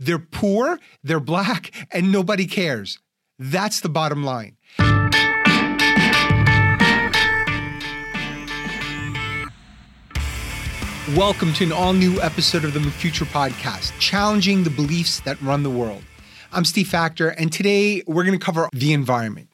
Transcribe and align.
They're 0.00 0.18
poor, 0.18 0.80
they're 1.04 1.20
black, 1.20 1.70
and 1.92 2.10
nobody 2.10 2.46
cares. 2.46 2.98
That's 3.38 3.80
the 3.80 3.88
bottom 3.88 4.24
line. 4.24 4.56
Welcome 11.16 11.52
to 11.54 11.64
an 11.64 11.70
all 11.72 11.92
new 11.92 12.20
episode 12.20 12.64
of 12.64 12.74
the 12.74 12.80
Future 12.90 13.24
Podcast, 13.24 13.96
challenging 14.00 14.64
the 14.64 14.70
beliefs 14.70 15.20
that 15.20 15.40
run 15.40 15.62
the 15.62 15.70
world. 15.70 16.02
I'm 16.50 16.64
Steve 16.64 16.88
Factor, 16.88 17.28
and 17.28 17.52
today 17.52 18.02
we're 18.08 18.24
going 18.24 18.36
to 18.36 18.44
cover 18.44 18.68
the 18.72 18.92
environment. 18.92 19.48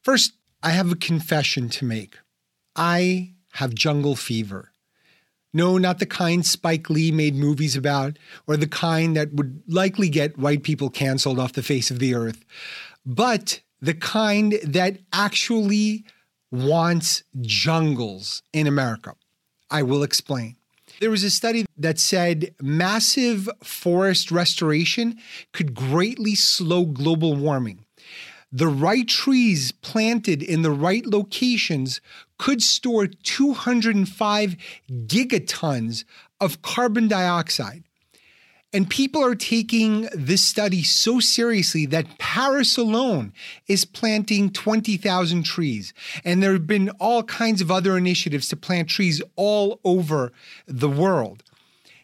First, 0.00 0.32
I 0.62 0.70
have 0.70 0.92
a 0.92 0.96
confession 0.96 1.68
to 1.70 1.84
make. 1.84 2.16
I 2.74 3.34
have 3.54 3.74
jungle 3.74 4.16
fever. 4.16 4.70
No, 5.54 5.78
not 5.78 6.00
the 6.00 6.06
kind 6.06 6.44
Spike 6.44 6.90
Lee 6.90 7.12
made 7.12 7.36
movies 7.36 7.76
about, 7.76 8.18
or 8.48 8.56
the 8.56 8.66
kind 8.66 9.16
that 9.16 9.32
would 9.32 9.62
likely 9.68 10.08
get 10.08 10.36
white 10.36 10.64
people 10.64 10.90
canceled 10.90 11.38
off 11.38 11.52
the 11.52 11.62
face 11.62 11.92
of 11.92 12.00
the 12.00 12.12
earth, 12.12 12.44
but 13.06 13.60
the 13.80 13.94
kind 13.94 14.58
that 14.64 14.98
actually 15.12 16.04
wants 16.50 17.22
jungles 17.40 18.42
in 18.52 18.66
America. 18.66 19.14
I 19.70 19.82
will 19.82 20.02
explain. 20.02 20.56
There 21.00 21.10
was 21.10 21.22
a 21.22 21.30
study 21.30 21.66
that 21.76 22.00
said 22.00 22.54
massive 22.60 23.48
forest 23.62 24.32
restoration 24.32 25.18
could 25.52 25.74
greatly 25.74 26.34
slow 26.34 26.84
global 26.84 27.36
warming 27.36 27.84
the 28.54 28.68
right 28.68 29.08
trees 29.08 29.72
planted 29.72 30.40
in 30.40 30.62
the 30.62 30.70
right 30.70 31.04
locations 31.04 32.00
could 32.38 32.62
store 32.62 33.06
205 33.06 34.56
gigatons 35.06 36.04
of 36.40 36.62
carbon 36.62 37.08
dioxide. 37.08 37.84
And 38.74 38.90
people 38.90 39.24
are 39.24 39.36
taking 39.36 40.08
this 40.12 40.42
study 40.42 40.82
so 40.82 41.20
seriously 41.20 41.86
that 41.86 42.18
Paris 42.18 42.76
alone 42.76 43.32
is 43.68 43.84
planting 43.84 44.50
20,000 44.50 45.44
trees. 45.44 45.94
And 46.24 46.42
there 46.42 46.54
have 46.54 46.66
been 46.66 46.90
all 46.98 47.22
kinds 47.22 47.60
of 47.60 47.70
other 47.70 47.96
initiatives 47.96 48.48
to 48.48 48.56
plant 48.56 48.88
trees 48.88 49.22
all 49.36 49.78
over 49.84 50.32
the 50.66 50.88
world. 50.88 51.43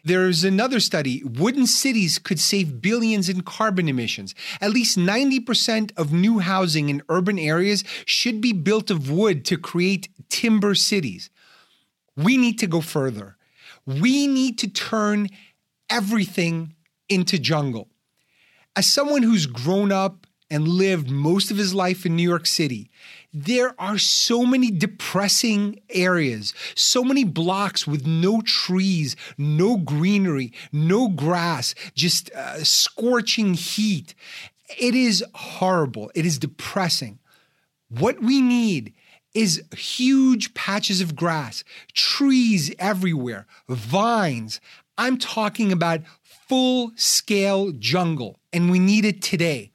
There's 0.03 0.43
another 0.43 0.79
study 0.79 1.23
wooden 1.23 1.67
cities 1.67 2.17
could 2.17 2.39
save 2.39 2.81
billions 2.81 3.29
in 3.29 3.41
carbon 3.41 3.87
emissions. 3.87 4.33
At 4.59 4.71
least 4.71 4.97
90% 4.97 5.91
of 5.97 6.11
new 6.11 6.39
housing 6.39 6.89
in 6.89 7.03
urban 7.09 7.37
areas 7.37 7.83
should 8.05 8.41
be 8.41 8.53
built 8.53 8.89
of 8.89 9.11
wood 9.11 9.45
to 9.45 9.57
create 9.57 10.09
timber 10.29 10.73
cities. 10.75 11.29
We 12.15 12.37
need 12.37 12.57
to 12.59 12.67
go 12.67 12.81
further. 12.81 13.37
We 13.85 14.27
need 14.27 14.57
to 14.59 14.67
turn 14.67 15.29
everything 15.89 16.75
into 17.09 17.37
jungle. 17.37 17.89
As 18.75 18.87
someone 18.87 19.23
who's 19.23 19.45
grown 19.45 19.91
up 19.91 20.25
and 20.51 20.67
lived 20.67 21.09
most 21.09 21.49
of 21.49 21.57
his 21.57 21.73
life 21.73 22.05
in 22.05 22.15
New 22.15 22.29
York 22.29 22.45
City, 22.45 22.91
there 23.33 23.73
are 23.79 23.97
so 23.97 24.45
many 24.45 24.69
depressing 24.69 25.79
areas, 25.89 26.53
so 26.75 27.03
many 27.03 27.23
blocks 27.23 27.87
with 27.87 28.05
no 28.05 28.41
trees, 28.41 29.15
no 29.37 29.77
greenery, 29.77 30.51
no 30.73 31.07
grass, 31.07 31.73
just 31.95 32.29
uh, 32.31 32.61
scorching 32.65 33.53
heat. 33.53 34.13
It 34.77 34.93
is 34.93 35.23
horrible. 35.33 36.11
It 36.13 36.25
is 36.25 36.37
depressing. 36.37 37.19
What 37.87 38.21
we 38.21 38.41
need 38.41 38.93
is 39.33 39.63
huge 39.75 40.53
patches 40.53 40.99
of 40.99 41.15
grass, 41.15 41.63
trees 41.93 42.75
everywhere, 42.77 43.47
vines. 43.69 44.59
I'm 44.97 45.17
talking 45.17 45.71
about 45.71 46.01
full 46.21 46.91
scale 46.95 47.71
jungle, 47.71 48.39
and 48.51 48.69
we 48.69 48.77
need 48.77 49.05
it 49.05 49.21
today. 49.21 49.71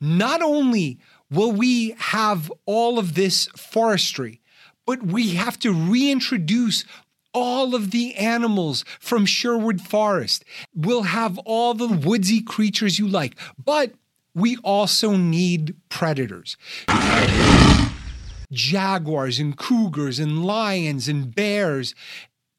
Not 0.00 0.42
only 0.42 0.98
will 1.30 1.52
we 1.52 1.94
have 1.98 2.52
all 2.66 2.98
of 2.98 3.14
this 3.14 3.46
forestry, 3.56 4.40
but 4.86 5.02
we 5.02 5.30
have 5.30 5.58
to 5.60 5.72
reintroduce 5.72 6.84
all 7.32 7.74
of 7.74 7.90
the 7.90 8.14
animals 8.16 8.84
from 8.98 9.24
Sherwood 9.26 9.80
Forest. 9.80 10.44
We'll 10.74 11.04
have 11.04 11.38
all 11.38 11.74
the 11.74 11.86
woodsy 11.86 12.42
creatures 12.42 12.98
you 12.98 13.06
like, 13.06 13.36
but 13.62 13.92
we 14.34 14.56
also 14.58 15.16
need 15.16 15.76
predators. 15.88 16.56
Jaguars 18.50 19.38
and 19.38 19.56
cougars 19.56 20.18
and 20.18 20.44
lions 20.44 21.08
and 21.08 21.32
bears 21.32 21.94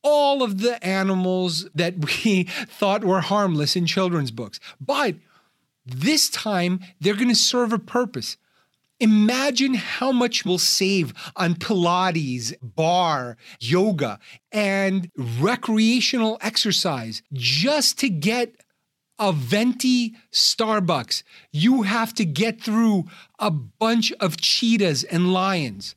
all 0.04 0.42
of 0.42 0.62
the 0.62 0.84
animals 0.86 1.70
that 1.76 1.96
we 1.98 2.44
thought 2.68 3.04
were 3.04 3.22
harmless 3.22 3.76
in 3.76 3.86
children's 3.86 4.32
books. 4.32 4.60
But 4.80 5.16
this 5.86 6.30
time, 6.30 6.80
they're 7.00 7.16
going 7.16 7.30
to 7.30 7.36
serve 7.36 7.74
a 7.74 7.80
purpose. 7.80 8.38
Imagine 9.00 9.74
how 9.74 10.12
much 10.12 10.46
we'll 10.46 10.60
save 10.60 11.14
on 11.36 11.56
Pilates, 11.56 12.54
barre, 12.62 13.36
yoga, 13.60 14.20
and 14.52 15.10
recreational 15.18 16.38
exercise 16.40 17.24
just 17.34 17.98
to 18.00 18.10
get 18.10 18.54
a 19.18 19.32
venti 19.32 20.16
Starbucks. 20.32 21.24
You 21.52 21.82
have 21.82 22.14
to 22.16 22.26
get 22.26 22.62
through 22.62 23.06
a 23.40 23.50
bunch 23.50 24.12
of 24.14 24.38
cheetahs 24.38 25.04
and 25.04 25.34
lions. 25.34 25.96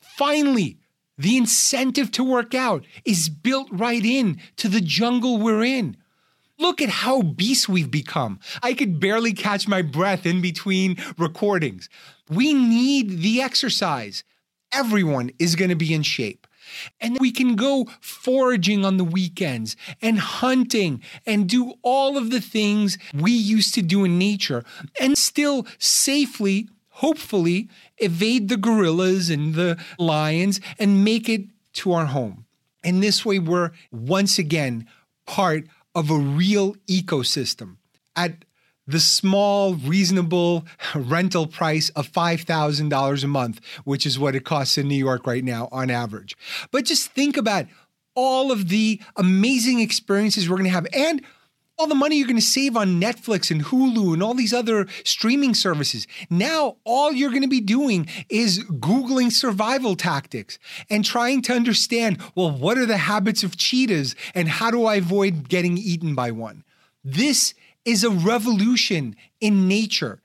Finally, 0.00 0.78
the 1.18 1.36
incentive 1.36 2.10
to 2.12 2.24
work 2.24 2.54
out 2.54 2.84
is 3.04 3.28
built 3.28 3.68
right 3.70 4.04
in 4.04 4.40
to 4.56 4.68
the 4.68 4.80
jungle 4.80 5.38
we're 5.38 5.64
in. 5.64 5.96
Look 6.58 6.80
at 6.80 6.88
how 6.88 7.18
obese 7.18 7.68
we've 7.68 7.90
become. 7.90 8.40
I 8.62 8.74
could 8.74 8.98
barely 8.98 9.32
catch 9.32 9.68
my 9.68 9.82
breath 9.82 10.24
in 10.24 10.40
between 10.40 10.96
recordings. 11.18 11.88
We 12.30 12.54
need 12.54 13.20
the 13.20 13.42
exercise. 13.42 14.24
Everyone 14.72 15.30
is 15.38 15.54
going 15.54 15.70
to 15.70 15.76
be 15.76 15.92
in 15.94 16.02
shape. 16.02 16.46
And 17.00 17.18
we 17.20 17.30
can 17.30 17.54
go 17.54 17.86
foraging 18.00 18.84
on 18.84 18.96
the 18.96 19.04
weekends 19.04 19.76
and 20.02 20.18
hunting 20.18 21.02
and 21.24 21.48
do 21.48 21.74
all 21.82 22.18
of 22.18 22.30
the 22.30 22.40
things 22.40 22.98
we 23.14 23.30
used 23.30 23.74
to 23.74 23.82
do 23.82 24.04
in 24.04 24.18
nature 24.18 24.64
and 25.00 25.16
still 25.16 25.66
safely, 25.78 26.68
hopefully, 26.88 27.68
evade 27.98 28.48
the 28.48 28.56
gorillas 28.56 29.30
and 29.30 29.54
the 29.54 29.78
lions 29.98 30.60
and 30.78 31.04
make 31.04 31.28
it 31.28 31.42
to 31.74 31.92
our 31.92 32.06
home. 32.06 32.46
And 32.82 33.02
this 33.02 33.24
way, 33.24 33.38
we're 33.38 33.70
once 33.92 34.38
again 34.38 34.86
part 35.26 35.66
of 35.96 36.10
a 36.10 36.18
real 36.18 36.74
ecosystem. 36.88 37.76
At 38.14 38.44
the 38.86 39.00
small, 39.00 39.74
reasonable 39.74 40.64
rental 40.94 41.46
price 41.48 41.88
of 41.90 42.12
$5,000 42.12 43.24
a 43.24 43.26
month, 43.26 43.60
which 43.84 44.06
is 44.06 44.18
what 44.18 44.36
it 44.36 44.44
costs 44.44 44.78
in 44.78 44.86
New 44.86 44.94
York 44.94 45.26
right 45.26 45.42
now 45.42 45.68
on 45.72 45.90
average. 45.90 46.36
But 46.70 46.84
just 46.84 47.10
think 47.10 47.36
about 47.36 47.66
all 48.14 48.52
of 48.52 48.68
the 48.68 49.00
amazing 49.16 49.80
experiences 49.80 50.48
we're 50.48 50.56
going 50.56 50.64
to 50.64 50.70
have 50.70 50.86
and 50.92 51.22
all 51.78 51.86
the 51.86 51.94
money 51.94 52.16
you're 52.16 52.26
going 52.26 52.36
to 52.36 52.42
save 52.42 52.76
on 52.76 53.00
Netflix 53.00 53.50
and 53.50 53.62
Hulu 53.62 54.14
and 54.14 54.22
all 54.22 54.32
these 54.32 54.54
other 54.54 54.86
streaming 55.04 55.54
services. 55.54 56.06
Now, 56.30 56.76
all 56.84 57.12
you're 57.12 57.30
going 57.30 57.42
to 57.42 57.48
be 57.48 57.60
doing 57.60 58.08
is 58.30 58.64
Googling 58.64 59.30
survival 59.30 59.94
tactics 59.94 60.58
and 60.88 61.04
trying 61.04 61.42
to 61.42 61.52
understand 61.52 62.18
well, 62.34 62.50
what 62.50 62.78
are 62.78 62.86
the 62.86 62.96
habits 62.96 63.42
of 63.42 63.56
cheetahs 63.56 64.14
and 64.34 64.48
how 64.48 64.70
do 64.70 64.86
I 64.86 64.96
avoid 64.96 65.48
getting 65.48 65.76
eaten 65.76 66.14
by 66.14 66.30
one? 66.30 66.64
This 67.04 67.52
is 67.84 68.02
a 68.04 68.10
revolution 68.10 69.14
in 69.40 69.68
nature. 69.68 70.20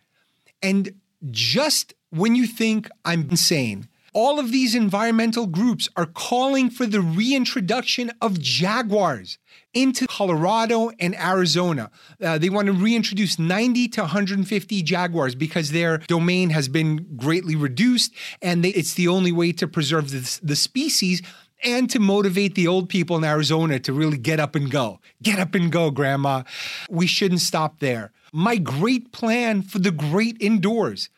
And 0.64 0.94
just 1.30 1.94
when 2.12 2.36
you 2.36 2.48
think 2.48 2.90
I'm 3.04 3.30
insane, 3.30 3.88
all 4.14 4.40
of 4.40 4.52
these 4.52 4.76
environmental 4.76 5.48
groups 5.48 5.88
are 5.96 6.06
calling 6.06 6.70
for 6.70 6.86
the 6.86 7.02
reintroduction 7.02 8.12
of 8.22 8.40
jaguars 8.40 9.38
into 9.74 10.06
Colorado 10.08 10.92
and 11.00 11.16
Arizona. 11.16 11.90
Uh, 12.22 12.38
they 12.38 12.50
want 12.50 12.68
to 12.68 12.74
reintroduce 12.74 13.40
90 13.40 13.88
to 13.90 14.02
150 14.02 14.82
jaguars 14.84 15.36
because 15.36 15.72
their 15.72 16.00
domain 16.00 16.50
has 16.50 16.68
been 16.68 17.16
greatly 17.16 17.56
reduced, 17.56 18.14
and 18.42 18.64
they, 18.64 18.70
it's 18.70 18.96
the 18.96 19.08
only 19.08 19.32
way 19.32 19.52
to 19.54 19.68
preserve 19.68 20.12
the, 20.12 20.40
the 20.44 20.56
species 20.56 21.22
and 21.64 21.90
to 21.92 22.00
motivate 22.00 22.56
the 22.56 22.68
old 22.68 22.90
people 22.90 23.16
in 23.18 23.24
Arizona 23.24 23.80
to 23.80 23.94
really 23.94 24.18
get 24.18 24.40
up 24.40 24.56
and 24.56 24.72
go. 24.72 25.00
Get 25.22 25.40
up 25.40 25.56
and 25.56 25.72
go, 25.72 25.92
Grandma. 25.92 26.44
We 26.90 27.08
shouldn't 27.08 27.42
stop 27.42 27.80
there. 27.80 28.12
My 28.34 28.58
great 28.58 29.12
plan 29.12 29.62
for 29.62 29.80
the 29.80 29.92
great 29.92 30.38
indoors. 30.40 31.10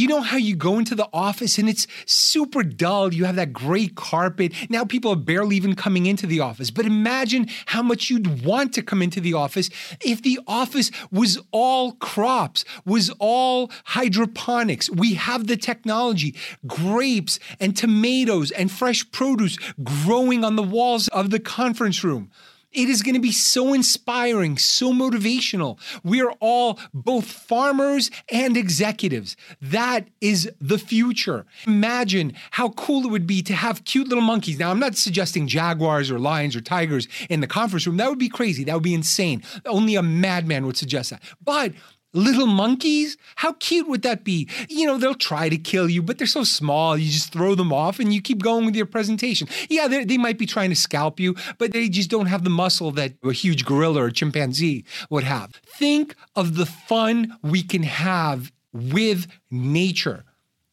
You 0.00 0.08
know 0.08 0.22
how 0.22 0.38
you 0.38 0.56
go 0.56 0.78
into 0.78 0.94
the 0.94 1.10
office 1.12 1.58
and 1.58 1.68
it's 1.68 1.86
super 2.06 2.62
dull. 2.62 3.12
You 3.12 3.26
have 3.26 3.36
that 3.36 3.52
gray 3.52 3.88
carpet. 3.88 4.54
Now 4.70 4.82
people 4.86 5.12
are 5.12 5.16
barely 5.16 5.56
even 5.56 5.76
coming 5.76 6.06
into 6.06 6.26
the 6.26 6.40
office. 6.40 6.70
But 6.70 6.86
imagine 6.86 7.48
how 7.66 7.82
much 7.82 8.08
you'd 8.08 8.42
want 8.42 8.72
to 8.74 8.82
come 8.82 9.02
into 9.02 9.20
the 9.20 9.34
office 9.34 9.68
if 10.02 10.22
the 10.22 10.40
office 10.46 10.90
was 11.12 11.38
all 11.50 11.92
crops, 11.92 12.64
was 12.86 13.10
all 13.18 13.70
hydroponics. 13.84 14.88
We 14.88 15.14
have 15.14 15.48
the 15.48 15.58
technology, 15.58 16.34
grapes 16.66 17.38
and 17.60 17.76
tomatoes 17.76 18.52
and 18.52 18.72
fresh 18.72 19.10
produce 19.10 19.58
growing 19.84 20.44
on 20.44 20.56
the 20.56 20.62
walls 20.62 21.08
of 21.08 21.28
the 21.28 21.40
conference 21.40 22.02
room. 22.02 22.30
It 22.72 22.88
is 22.88 23.02
going 23.02 23.14
to 23.14 23.20
be 23.20 23.32
so 23.32 23.74
inspiring, 23.74 24.56
so 24.56 24.92
motivational. 24.92 25.78
We 26.04 26.22
are 26.22 26.32
all 26.40 26.78
both 26.94 27.30
farmers 27.30 28.10
and 28.30 28.56
executives. 28.56 29.36
That 29.60 30.08
is 30.20 30.50
the 30.60 30.78
future. 30.78 31.46
Imagine 31.66 32.34
how 32.52 32.70
cool 32.70 33.04
it 33.04 33.10
would 33.10 33.26
be 33.26 33.42
to 33.42 33.54
have 33.54 33.84
cute 33.84 34.08
little 34.08 34.22
monkeys. 34.22 34.58
Now, 34.58 34.70
I'm 34.70 34.78
not 34.78 34.96
suggesting 34.96 35.48
jaguars 35.48 36.10
or 36.10 36.18
lions 36.20 36.54
or 36.54 36.60
tigers 36.60 37.08
in 37.28 37.40
the 37.40 37.48
conference 37.48 37.86
room. 37.86 37.96
That 37.96 38.08
would 38.08 38.18
be 38.18 38.28
crazy. 38.28 38.62
That 38.62 38.74
would 38.74 38.84
be 38.84 38.94
insane. 38.94 39.42
Only 39.66 39.96
a 39.96 40.02
madman 40.02 40.64
would 40.66 40.76
suggest 40.76 41.10
that. 41.10 41.22
But 41.42 41.72
Little 42.12 42.46
monkeys? 42.46 43.16
How 43.36 43.52
cute 43.52 43.86
would 43.88 44.02
that 44.02 44.24
be? 44.24 44.48
You 44.68 44.86
know, 44.86 44.98
they'll 44.98 45.14
try 45.14 45.48
to 45.48 45.56
kill 45.56 45.88
you, 45.88 46.02
but 46.02 46.18
they're 46.18 46.26
so 46.26 46.42
small. 46.42 46.96
You 46.96 47.10
just 47.10 47.32
throw 47.32 47.54
them 47.54 47.72
off 47.72 48.00
and 48.00 48.12
you 48.12 48.20
keep 48.20 48.42
going 48.42 48.66
with 48.66 48.74
your 48.74 48.86
presentation. 48.86 49.46
Yeah, 49.68 49.86
they 49.86 50.18
might 50.18 50.38
be 50.38 50.46
trying 50.46 50.70
to 50.70 50.76
scalp 50.76 51.20
you, 51.20 51.36
but 51.58 51.72
they 51.72 51.88
just 51.88 52.10
don't 52.10 52.26
have 52.26 52.42
the 52.42 52.50
muscle 52.50 52.90
that 52.92 53.14
a 53.22 53.32
huge 53.32 53.64
gorilla 53.64 54.02
or 54.02 54.10
chimpanzee 54.10 54.84
would 55.08 55.24
have. 55.24 55.52
Think 55.64 56.16
of 56.34 56.56
the 56.56 56.66
fun 56.66 57.36
we 57.42 57.62
can 57.62 57.84
have 57.84 58.50
with 58.72 59.26
nature. 59.50 60.24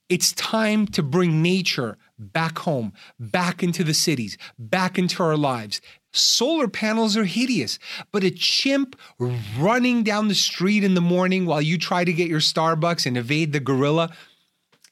It's 0.10 0.32
time 0.34 0.88
to 0.88 1.04
bring 1.04 1.42
nature 1.42 1.98
back 2.20 2.60
home, 2.60 2.94
back 3.20 3.64
into 3.64 3.84
the 3.84 3.94
cities, 3.94 4.38
back 4.58 4.98
into 4.98 5.22
our 5.24 5.38
lives. 5.38 5.82
Solar 6.12 6.68
panels 6.68 7.16
are 7.16 7.26
hideous, 7.26 7.78
but 8.12 8.24
a 8.24 8.32
chimp 8.32 8.96
running 9.20 10.04
down 10.04 10.28
the 10.28 10.36
street 10.36 10.84
in 10.84 10.96
the 10.96 11.02
morning 11.02 11.46
while 11.46 11.62
you 11.62 11.78
try 11.78 12.04
to 12.04 12.14
get 12.14 12.30
your 12.30 12.40
Starbucks 12.40 13.06
and 13.06 13.18
evade 13.18 13.54
the 13.54 13.60
gorilla, 13.60 14.12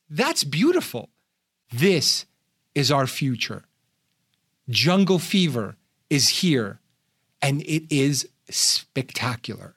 that's 0.09 0.43
beautiful. 0.43 1.09
This 1.71 2.25
is 2.75 2.91
our 2.91 3.07
future. 3.07 3.63
Jungle 4.69 5.19
fever 5.19 5.77
is 6.09 6.29
here, 6.29 6.79
and 7.41 7.61
it 7.63 7.83
is 7.89 8.29
spectacular. 8.49 9.75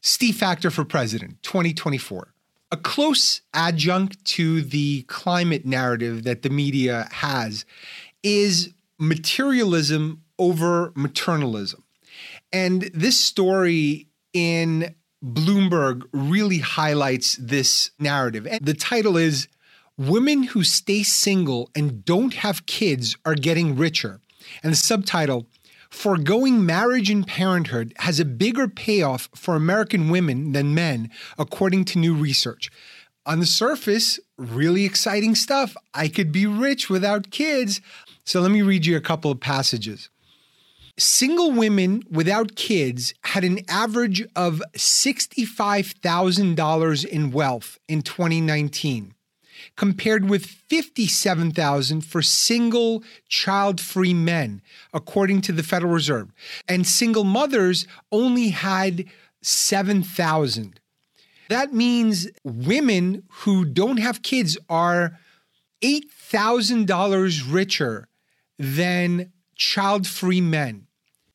Steve 0.00 0.36
Factor 0.36 0.70
for 0.70 0.84
President 0.84 1.42
2024. 1.42 2.32
A 2.72 2.76
close 2.76 3.42
adjunct 3.54 4.24
to 4.24 4.62
the 4.62 5.02
climate 5.02 5.64
narrative 5.64 6.24
that 6.24 6.42
the 6.42 6.50
media 6.50 7.08
has 7.12 7.64
is 8.22 8.74
materialism 8.98 10.22
over 10.38 10.90
maternalism. 10.92 11.82
And 12.52 12.82
this 12.94 13.18
story 13.18 14.08
in 14.32 14.94
Bloomberg 15.24 16.02
really 16.12 16.58
highlights 16.58 17.36
this 17.36 17.90
narrative. 17.98 18.46
And 18.46 18.64
the 18.64 18.74
title 18.74 19.16
is 19.16 19.48
Women 19.96 20.44
Who 20.44 20.62
Stay 20.62 21.02
Single 21.02 21.70
and 21.74 22.04
Don't 22.04 22.34
Have 22.34 22.66
Kids 22.66 23.16
Are 23.24 23.34
Getting 23.34 23.76
Richer. 23.76 24.20
And 24.62 24.72
the 24.72 24.76
subtitle 24.76 25.46
Foregoing 25.90 26.64
marriage 26.64 27.10
and 27.10 27.26
parenthood 27.26 27.92
has 27.98 28.20
a 28.20 28.24
bigger 28.24 28.68
payoff 28.68 29.28
for 29.34 29.56
American 29.56 30.10
women 30.10 30.52
than 30.52 30.74
men, 30.74 31.10
according 31.38 31.84
to 31.86 31.98
new 31.98 32.14
research. 32.14 32.70
On 33.24 33.40
the 33.40 33.46
surface, 33.46 34.20
really 34.38 34.84
exciting 34.84 35.34
stuff. 35.34 35.74
I 35.92 36.08
could 36.08 36.30
be 36.30 36.46
rich 36.46 36.88
without 36.88 37.30
kids. 37.30 37.80
So 38.24 38.40
let 38.40 38.52
me 38.52 38.62
read 38.62 38.86
you 38.86 38.96
a 38.96 39.00
couple 39.00 39.30
of 39.30 39.40
passages. 39.40 40.08
Single 40.98 41.52
women 41.52 42.02
without 42.10 42.56
kids 42.56 43.12
had 43.22 43.44
an 43.44 43.60
average 43.68 44.22
of 44.34 44.62
$65,000 44.76 47.04
in 47.04 47.30
wealth 47.32 47.78
in 47.88 48.00
2019 48.02 49.12
compared 49.76 50.28
with 50.28 50.46
57,000 50.46 52.00
for 52.02 52.22
single 52.22 53.04
child-free 53.28 54.14
men 54.14 54.62
according 54.92 55.40
to 55.42 55.52
the 55.52 55.62
Federal 55.62 55.92
Reserve 55.92 56.32
and 56.68 56.86
single 56.86 57.24
mothers 57.24 57.86
only 58.10 58.48
had 58.48 59.04
7,000 59.42 60.80
that 61.48 61.72
means 61.72 62.28
women 62.42 63.22
who 63.30 63.64
don't 63.64 63.98
have 63.98 64.22
kids 64.22 64.58
are 64.68 65.18
$8,000 65.82 67.52
richer 67.52 68.08
than 68.58 69.32
child-free 69.54 70.40
men 70.40 70.86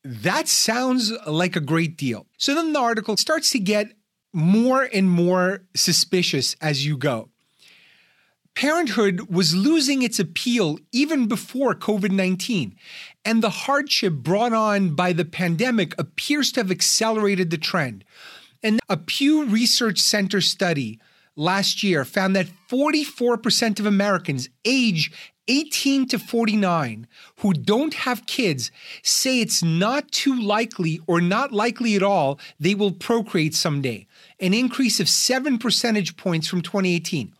that 0.03 0.47
sounds 0.47 1.11
like 1.27 1.55
a 1.55 1.61
great 1.61 1.97
deal. 1.97 2.27
So 2.38 2.55
then 2.55 2.73
the 2.73 2.79
article 2.79 3.17
starts 3.17 3.51
to 3.51 3.59
get 3.59 3.93
more 4.33 4.89
and 4.91 5.09
more 5.09 5.63
suspicious 5.75 6.55
as 6.61 6.85
you 6.85 6.97
go. 6.97 7.29
Parenthood 8.56 9.33
was 9.33 9.56
losing 9.56 10.01
its 10.01 10.19
appeal 10.19 10.77
even 10.92 11.27
before 11.27 11.74
COVID 11.74 12.12
19, 12.12 12.75
and 13.24 13.42
the 13.42 13.50
hardship 13.50 14.13
brought 14.13 14.53
on 14.53 14.94
by 14.94 15.13
the 15.13 15.25
pandemic 15.25 15.98
appears 16.00 16.51
to 16.51 16.59
have 16.59 16.71
accelerated 16.71 17.50
the 17.50 17.57
trend. 17.57 18.03
And 18.62 18.80
a 18.89 18.98
Pew 18.98 19.45
Research 19.45 20.00
Center 20.00 20.42
study 20.42 21.00
last 21.36 21.81
year 21.81 22.06
found 22.06 22.36
that 22.36 22.50
44% 22.69 23.80
of 23.80 23.86
Americans 23.86 24.50
age 24.65 25.12
18 25.48 26.07
to 26.09 26.19
49 26.19 27.07
who 27.38 27.53
don't 27.53 27.94
have 27.94 28.25
kids 28.25 28.71
say 29.01 29.39
it's 29.39 29.63
not 29.63 30.12
too 30.12 30.39
likely 30.39 31.00
or 31.07 31.19
not 31.19 31.51
likely 31.51 31.95
at 31.95 32.03
all 32.03 32.39
they 32.59 32.75
will 32.75 32.92
procreate 32.92 33.56
someday, 33.56 34.07
an 34.39 34.53
increase 34.53 35.00
of 35.00 35.09
7 35.09 35.57
percentage 35.57 36.15
points 36.15 36.48
from 36.48 36.62
2018. 36.62 37.33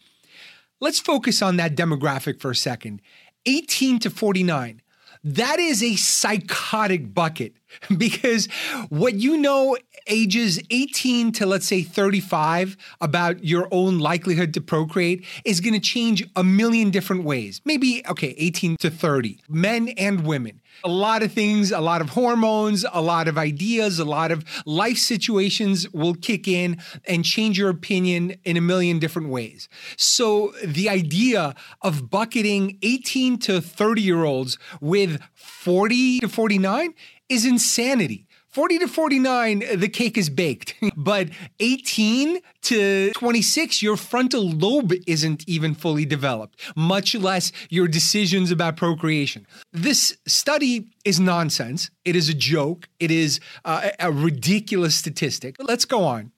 Let's 0.82 1.00
focus 1.00 1.44
on 1.44 1.58
that 1.58 1.76
demographic 1.76 2.42
for 2.42 2.50
a 2.50 2.56
second. 2.56 3.04
18 3.46 4.00
to 4.00 4.10
49. 4.10 4.82
That 5.24 5.60
is 5.60 5.84
a 5.84 5.96
psychotic 5.96 7.14
bucket 7.14 7.54
because 7.98 8.48
what 8.90 9.14
you 9.14 9.38
know 9.38 9.78
ages 10.08 10.60
18 10.72 11.32
to 11.34 11.46
let's 11.46 11.68
say 11.68 11.84
35 11.84 12.76
about 13.00 13.44
your 13.44 13.68
own 13.72 14.00
likelihood 14.00 14.56
to 14.56 14.62
procreate 14.62 15.24
is 15.46 15.62
going 15.62 15.76
to 15.76 15.80
change 15.80 16.28
a 16.36 16.44
million 16.44 16.90
different 16.90 17.24
ways. 17.24 17.62
Maybe, 17.64 18.02
okay, 18.10 18.34
18 18.40 18.78
to 18.78 18.90
30, 18.90 19.42
men 19.48 19.90
and 19.90 20.26
women. 20.26 20.61
A 20.84 20.90
lot 20.90 21.24
of 21.24 21.32
things, 21.32 21.72
a 21.72 21.80
lot 21.80 22.02
of 22.02 22.10
hormones, 22.10 22.86
a 22.92 23.02
lot 23.02 23.28
of 23.28 23.38
ideas, 23.38 24.00
a 24.00 24.06
lot 24.06 24.32
of 24.32 24.44
life 24.66 24.98
situations 24.98 25.88
will 25.92 26.16
kick 26.16 26.48
in 26.48 26.82
and 27.06 27.24
change 27.24 27.58
your 27.58 27.70
opinion 27.70 28.36
in 28.44 28.58
a 28.58 28.62
million 28.62 29.00
different 29.00 29.30
ways. 29.30 29.70
So, 29.98 30.54
the 30.64 30.90
idea 30.90 31.56
of 31.82 32.10
bucketing 32.10 32.78
18 32.82 33.38
to 33.40 33.62
30 33.62 34.02
year 34.02 34.24
olds 34.24 34.58
with 34.80 35.22
40 35.34 36.20
to 36.22 36.30
49 36.30 36.94
is 37.30 37.46
insanity. 37.46 38.28
40 38.52 38.80
to 38.80 38.88
49, 38.88 39.64
the 39.76 39.88
cake 39.88 40.18
is 40.18 40.30
baked. 40.30 40.76
but 40.98 41.30
18 41.60 42.40
to 42.64 43.12
26, 43.12 43.82
your 43.82 43.96
frontal 43.96 44.50
lobe 44.50 44.94
isn't 45.08 45.48
even 45.48 45.74
fully 45.74 46.06
developed, 46.06 46.60
much 46.76 47.16
less 47.16 47.52
your 47.70 47.88
decisions 47.88 48.52
about 48.52 48.76
procreation. 48.76 49.48
This 49.72 50.18
study 50.28 50.90
is 51.06 51.20
nonsense. 51.20 51.90
It 52.04 52.16
is 52.16 52.28
a 52.30 52.34
joke. 52.34 52.90
It 53.00 53.12
is 53.12 53.40
uh, 53.64 53.90
a 54.00 54.12
ridiculous 54.12 54.96
statistic. 54.96 55.56
Let's 55.60 55.86
go 55.86 56.04
on. 56.04 56.32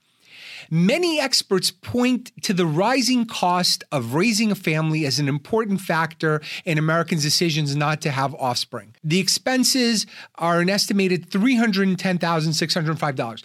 Many 0.70 1.20
experts 1.20 1.72
point 1.72 2.32
to 2.44 2.54
the 2.54 2.66
rising 2.66 3.26
cost 3.26 3.84
of 3.92 4.14
raising 4.14 4.52
a 4.52 4.56
family 4.56 5.06
as 5.06 5.20
an 5.20 5.28
important 5.28 5.82
factor 5.82 6.42
in 6.66 6.78
Americans' 6.78 7.24
decisions 7.24 7.76
not 7.76 8.00
to 8.02 8.12
have 8.12 8.34
offspring. 8.36 8.96
The 9.04 9.20
expenses 9.20 10.06
are 10.36 10.60
an 10.60 10.70
estimated 10.70 11.30
$310,605. 11.30 13.44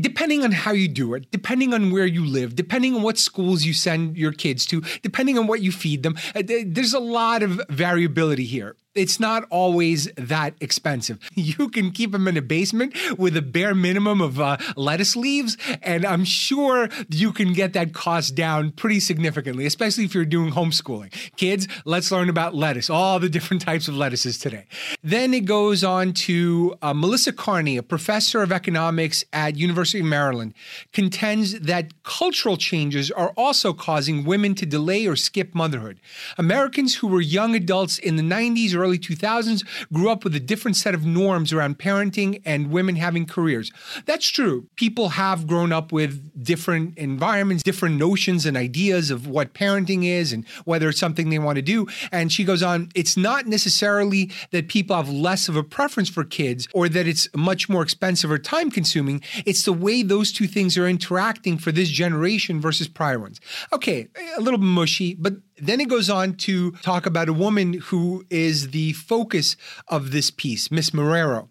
Depending 0.00 0.44
on 0.44 0.52
how 0.52 0.72
you 0.72 0.88
do 0.88 1.14
it, 1.14 1.30
depending 1.30 1.72
on 1.72 1.90
where 1.90 2.06
you 2.06 2.24
live, 2.24 2.56
depending 2.56 2.94
on 2.94 3.02
what 3.02 3.18
schools 3.18 3.64
you 3.64 3.72
send 3.72 4.16
your 4.16 4.32
kids 4.32 4.66
to, 4.66 4.82
depending 5.02 5.38
on 5.38 5.46
what 5.46 5.62
you 5.62 5.72
feed 5.72 6.02
them, 6.02 6.16
uh, 6.34 6.42
there's 6.44 6.94
a 6.94 7.00
lot 7.00 7.42
of 7.42 7.60
variability 7.68 8.44
here 8.44 8.76
it's 8.94 9.20
not 9.20 9.44
always 9.50 10.10
that 10.16 10.54
expensive. 10.60 11.18
You 11.50 11.68
can 11.68 11.90
keep 11.90 12.12
them 12.12 12.28
in 12.28 12.36
a 12.36 12.42
basement 12.42 12.94
with 13.18 13.36
a 13.36 13.42
bare 13.42 13.74
minimum 13.74 14.20
of 14.20 14.38
uh, 14.38 14.56
lettuce 14.76 15.16
leaves, 15.16 15.56
and 15.82 16.04
I'm 16.04 16.24
sure 16.24 16.88
you 17.08 17.32
can 17.32 17.54
get 17.54 17.72
that 17.72 17.92
cost 17.92 18.34
down 18.34 18.72
pretty 18.72 19.00
significantly, 19.00 19.66
especially 19.66 20.04
if 20.04 20.14
you're 20.14 20.24
doing 20.24 20.52
homeschooling. 20.52 21.12
Kids, 21.36 21.66
let's 21.84 22.12
learn 22.12 22.28
about 22.28 22.54
lettuce, 22.54 22.88
all 22.88 23.18
the 23.18 23.28
different 23.28 23.62
types 23.62 23.88
of 23.88 23.96
lettuces 23.96 24.38
today. 24.38 24.66
Then 25.02 25.34
it 25.34 25.44
goes 25.44 25.82
on 25.82 26.12
to 26.12 26.76
uh, 26.82 26.94
Melissa 26.94 27.32
Kearney, 27.32 27.76
a 27.76 27.82
professor 27.82 28.42
of 28.42 28.52
economics 28.52 29.24
at 29.32 29.56
University 29.56 30.00
of 30.00 30.06
Maryland, 30.06 30.54
contends 30.92 31.58
that 31.60 32.02
cultural 32.04 32.56
changes 32.56 33.10
are 33.10 33.32
also 33.36 33.72
causing 33.72 34.24
women 34.24 34.54
to 34.54 34.66
delay 34.66 35.06
or 35.06 35.16
skip 35.16 35.54
motherhood. 35.54 35.98
Americans 36.38 36.96
who 36.96 37.08
were 37.08 37.20
young 37.20 37.54
adults 37.54 37.98
in 37.98 38.16
the 38.16 38.22
90s 38.22 38.74
or 38.74 38.79
early 38.80 38.98
2000s 38.98 39.64
grew 39.92 40.10
up 40.10 40.24
with 40.24 40.34
a 40.34 40.40
different 40.40 40.76
set 40.76 40.94
of 40.94 41.04
norms 41.04 41.52
around 41.52 41.78
parenting 41.78 42.40
and 42.44 42.70
women 42.70 42.96
having 42.96 43.26
careers. 43.26 43.70
That's 44.06 44.26
true. 44.26 44.68
People 44.76 45.10
have 45.10 45.46
grown 45.46 45.72
up 45.72 45.92
with 45.92 46.44
different 46.44 46.96
environments, 46.98 47.62
different 47.62 47.96
notions 47.96 48.46
and 48.46 48.56
ideas 48.56 49.10
of 49.10 49.26
what 49.26 49.54
parenting 49.54 50.04
is 50.04 50.32
and 50.32 50.46
whether 50.64 50.88
it's 50.88 51.00
something 51.00 51.30
they 51.30 51.38
want 51.38 51.56
to 51.56 51.62
do. 51.62 51.86
And 52.12 52.32
she 52.32 52.44
goes 52.44 52.62
on, 52.62 52.90
it's 52.94 53.16
not 53.16 53.46
necessarily 53.46 54.30
that 54.50 54.68
people 54.68 54.96
have 54.96 55.08
less 55.08 55.48
of 55.48 55.56
a 55.56 55.62
preference 55.62 56.08
for 56.08 56.24
kids 56.24 56.68
or 56.72 56.88
that 56.88 57.06
it's 57.06 57.28
much 57.34 57.68
more 57.68 57.82
expensive 57.82 58.30
or 58.30 58.38
time 58.38 58.70
consuming. 58.70 59.22
It's 59.46 59.64
the 59.64 59.72
way 59.72 60.02
those 60.02 60.32
two 60.32 60.46
things 60.46 60.76
are 60.78 60.88
interacting 60.88 61.58
for 61.58 61.72
this 61.72 61.88
generation 61.88 62.60
versus 62.60 62.88
prior 62.88 63.18
ones. 63.18 63.40
Okay, 63.72 64.08
a 64.36 64.40
little 64.40 64.60
mushy, 64.60 65.14
but 65.14 65.34
then 65.60 65.80
it 65.80 65.88
goes 65.88 66.10
on 66.10 66.34
to 66.34 66.72
talk 66.82 67.06
about 67.06 67.28
a 67.28 67.32
woman 67.32 67.74
who 67.74 68.24
is 68.30 68.70
the 68.70 68.92
focus 68.92 69.56
of 69.88 70.10
this 70.10 70.30
piece, 70.30 70.70
Miss 70.70 70.90
Marrero. 70.90 71.48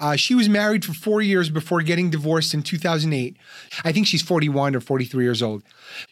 Uh, 0.00 0.16
she 0.16 0.34
was 0.34 0.48
married 0.48 0.84
for 0.84 0.92
four 0.92 1.22
years 1.22 1.50
before 1.50 1.80
getting 1.82 2.10
divorced 2.10 2.52
in 2.54 2.62
2008. 2.62 3.36
I 3.84 3.92
think 3.92 4.06
she's 4.06 4.22
41 4.22 4.74
or 4.74 4.80
43 4.80 5.24
years 5.24 5.42
old. 5.42 5.62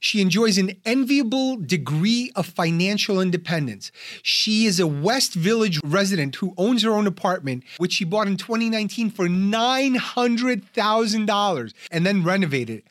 She 0.00 0.20
enjoys 0.20 0.58
an 0.58 0.72
enviable 0.84 1.56
degree 1.56 2.30
of 2.36 2.46
financial 2.46 3.20
independence. 3.20 3.90
She 4.22 4.66
is 4.66 4.78
a 4.80 4.86
West 4.86 5.34
Village 5.34 5.80
resident 5.84 6.36
who 6.36 6.54
owns 6.56 6.84
her 6.84 6.92
own 6.92 7.06
apartment, 7.06 7.64
which 7.78 7.94
she 7.94 8.04
bought 8.04 8.28
in 8.28 8.36
2019 8.36 9.10
for 9.10 9.26
$900,000 9.26 11.72
and 11.90 12.06
then 12.06 12.22
renovated 12.24 12.78
it. 12.78 12.84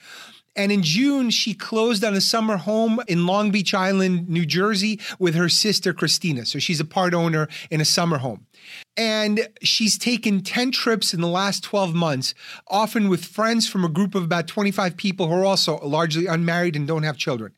And 0.56 0.72
in 0.72 0.84
June, 0.84 1.30
she 1.30 1.54
closed 1.54 2.04
on 2.04 2.14
a 2.14 2.22
summer 2.22 2.58
home 2.58 3.00
in 3.08 3.26
Long 3.26 3.52
Beach 3.52 3.74
Island, 3.74 4.28
New 4.28 4.46
Jersey, 4.46 5.00
with 5.18 5.34
her 5.34 5.48
sister 5.48 5.94
Christina. 5.94 6.46
So 6.46 6.60
she's 6.60 6.82
a 6.82 6.86
part 6.86 7.14
owner 7.14 7.48
in 7.70 7.80
a 7.80 7.86
summer 7.86 8.18
home. 8.18 8.48
And 8.98 9.48
she's 9.64 9.98
taken 9.98 10.42
10 10.42 10.72
trips 10.72 11.14
in 11.14 11.22
the 11.22 11.28
last 11.28 11.64
12 11.64 11.96
months, 11.96 12.34
often 12.68 13.08
with 13.08 13.24
friends 13.24 13.68
from 13.68 13.86
a 13.86 13.90
group 13.90 14.14
of 14.14 14.24
about 14.24 14.48
25 14.48 14.98
people 14.98 15.28
who 15.28 15.34
are 15.34 15.46
also 15.46 15.78
largely 15.80 16.26
unmarried 16.26 16.76
and 16.76 16.86
don't 16.86 17.04
have 17.04 17.18
children. 17.18 17.54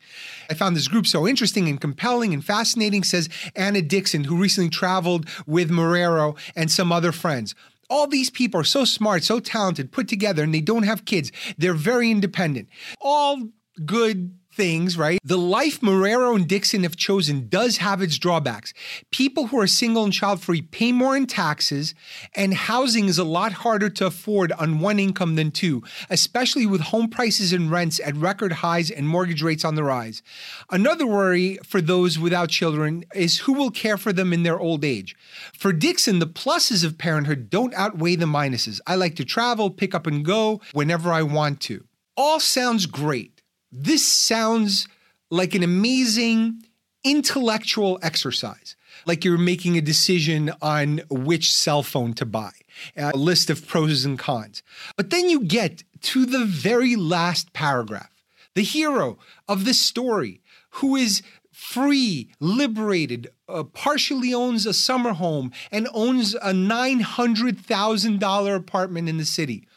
I 0.49 0.53
found 0.53 0.75
this 0.75 0.87
group 0.87 1.07
so 1.07 1.27
interesting 1.27 1.67
and 1.67 1.81
compelling 1.81 2.33
and 2.33 2.45
fascinating, 2.45 3.03
says 3.03 3.27
Anna 3.55 3.81
Dixon, 3.81 4.25
who 4.25 4.37
recently 4.37 4.69
traveled 4.69 5.27
with 5.47 5.71
Marrero 5.71 6.37
and 6.55 6.71
some 6.71 6.91
other 6.91 7.11
friends 7.11 7.55
all 7.89 8.07
these 8.07 8.29
people 8.29 8.59
are 8.59 8.65
so 8.65 8.85
smart, 8.85 9.23
so 9.23 9.39
talented, 9.39 9.91
put 9.91 10.07
together, 10.07 10.43
and 10.43 10.53
they 10.53 10.61
don't 10.61 10.83
have 10.83 11.05
kids. 11.05 11.31
They're 11.57 11.73
very 11.73 12.09
independent. 12.11 12.69
All 13.01 13.49
good 13.85 14.37
things, 14.53 14.97
right? 14.97 15.19
The 15.23 15.37
life 15.37 15.81
Marrero 15.81 16.35
and 16.35 16.47
Dixon 16.47 16.83
have 16.83 16.95
chosen 16.95 17.47
does 17.47 17.77
have 17.77 18.01
its 18.01 18.17
drawbacks. 18.17 18.73
People 19.11 19.47
who 19.47 19.59
are 19.59 19.67
single 19.67 20.03
and 20.03 20.13
child 20.13 20.41
free 20.41 20.61
pay 20.61 20.91
more 20.91 21.17
in 21.17 21.25
taxes, 21.25 21.95
and 22.35 22.53
housing 22.53 23.07
is 23.07 23.17
a 23.17 23.23
lot 23.23 23.51
harder 23.51 23.89
to 23.89 24.05
afford 24.05 24.51
on 24.53 24.79
one 24.79 24.99
income 24.99 25.35
than 25.35 25.51
two, 25.51 25.81
especially 26.09 26.65
with 26.65 26.81
home 26.81 27.09
prices 27.09 27.51
and 27.51 27.71
rents 27.71 27.99
at 28.03 28.15
record 28.15 28.51
highs 28.51 28.91
and 28.91 29.07
mortgage 29.07 29.41
rates 29.41 29.65
on 29.65 29.75
the 29.75 29.83
rise. 29.83 30.21
Another 30.69 31.07
worry 31.07 31.57
for 31.63 31.81
those 31.81 32.19
without 32.19 32.49
children 32.49 33.05
is 33.15 33.39
who 33.39 33.53
will 33.53 33.71
care 33.71 33.97
for 33.97 34.13
them 34.13 34.33
in 34.33 34.43
their 34.43 34.59
old 34.59 34.85
age. 34.85 35.15
For 35.57 35.73
Dixon, 35.73 36.19
the 36.19 36.27
pluses 36.27 36.85
of 36.85 36.97
parenthood 36.97 37.49
don't 37.49 37.73
outweigh 37.73 38.15
the 38.15 38.25
minuses. 38.25 38.79
I 38.85 38.95
like 38.95 39.15
to 39.15 39.25
travel, 39.25 39.71
pick 39.71 39.95
up 39.95 40.05
and 40.05 40.23
go 40.23 40.61
whenever 40.73 41.11
I 41.11 41.23
want 41.23 41.59
to. 41.61 41.85
All 42.15 42.39
sounds 42.39 42.85
great. 42.85 43.32
This 43.75 44.07
sounds 44.07 44.87
like 45.31 45.55
an 45.55 45.63
amazing 45.63 46.61
intellectual 47.03 47.97
exercise, 48.03 48.75
like 49.07 49.25
you're 49.25 49.39
making 49.39 49.75
a 49.75 49.81
decision 49.81 50.51
on 50.61 51.01
which 51.09 51.51
cell 51.51 51.81
phone 51.81 52.13
to 52.13 52.25
buy, 52.25 52.51
a 52.95 53.17
list 53.17 53.49
of 53.49 53.67
pros 53.67 54.05
and 54.05 54.19
cons. 54.19 54.61
But 54.95 55.09
then 55.09 55.27
you 55.27 55.39
get 55.39 55.83
to 56.01 56.27
the 56.27 56.45
very 56.45 56.95
last 56.95 57.51
paragraph. 57.53 58.11
The 58.53 58.61
hero 58.61 59.17
of 59.47 59.65
this 59.65 59.81
story, 59.81 60.43
who 60.73 60.95
is 60.95 61.23
free, 61.51 62.29
liberated, 62.39 63.31
uh, 63.49 63.63
partially 63.63 64.35
owns 64.35 64.67
a 64.67 64.73
summer 64.73 65.13
home, 65.13 65.51
and 65.71 65.87
owns 65.95 66.35
a 66.35 66.51
$900,000 66.51 68.55
apartment 68.55 69.09
in 69.09 69.17
the 69.17 69.25
city. 69.25 69.67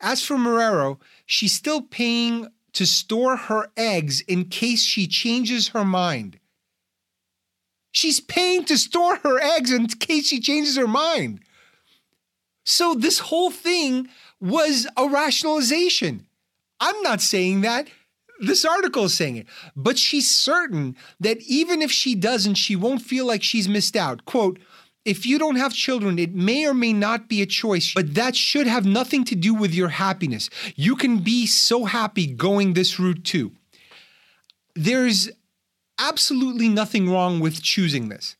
As 0.00 0.24
for 0.24 0.36
Marrero, 0.36 0.98
she's 1.26 1.52
still 1.52 1.82
paying 1.82 2.48
to 2.74 2.86
store 2.86 3.36
her 3.36 3.68
eggs 3.76 4.20
in 4.22 4.46
case 4.46 4.82
she 4.82 5.06
changes 5.06 5.68
her 5.68 5.84
mind. 5.84 6.38
She's 7.90 8.20
paying 8.20 8.64
to 8.64 8.78
store 8.78 9.16
her 9.16 9.38
eggs 9.38 9.70
in 9.70 9.86
case 9.86 10.28
she 10.28 10.40
changes 10.40 10.76
her 10.76 10.88
mind. 10.88 11.40
So 12.64 12.94
this 12.94 13.18
whole 13.18 13.50
thing 13.50 14.08
was 14.40 14.86
a 14.96 15.08
rationalization. 15.08 16.26
I'm 16.80 17.00
not 17.02 17.20
saying 17.20 17.60
that. 17.60 17.88
This 18.40 18.64
article 18.64 19.04
is 19.04 19.14
saying 19.14 19.36
it. 19.36 19.46
But 19.76 19.98
she's 19.98 20.28
certain 20.28 20.96
that 21.20 21.38
even 21.42 21.82
if 21.82 21.92
she 21.92 22.14
doesn't, 22.14 22.54
she 22.54 22.74
won't 22.74 23.02
feel 23.02 23.26
like 23.26 23.42
she's 23.42 23.68
missed 23.68 23.94
out. 23.94 24.24
Quote, 24.24 24.58
if 25.04 25.26
you 25.26 25.38
don't 25.38 25.56
have 25.56 25.72
children, 25.72 26.18
it 26.18 26.34
may 26.34 26.66
or 26.66 26.74
may 26.74 26.92
not 26.92 27.28
be 27.28 27.42
a 27.42 27.46
choice, 27.46 27.92
but 27.94 28.14
that 28.14 28.36
should 28.36 28.66
have 28.66 28.86
nothing 28.86 29.24
to 29.24 29.34
do 29.34 29.52
with 29.54 29.74
your 29.74 29.88
happiness. 29.88 30.48
You 30.76 30.96
can 30.96 31.18
be 31.18 31.46
so 31.46 31.84
happy 31.84 32.26
going 32.26 32.74
this 32.74 32.98
route 32.98 33.24
too. 33.24 33.52
There's 34.74 35.30
absolutely 35.98 36.68
nothing 36.68 37.10
wrong 37.10 37.40
with 37.40 37.62
choosing 37.62 38.08
this. 38.08 38.36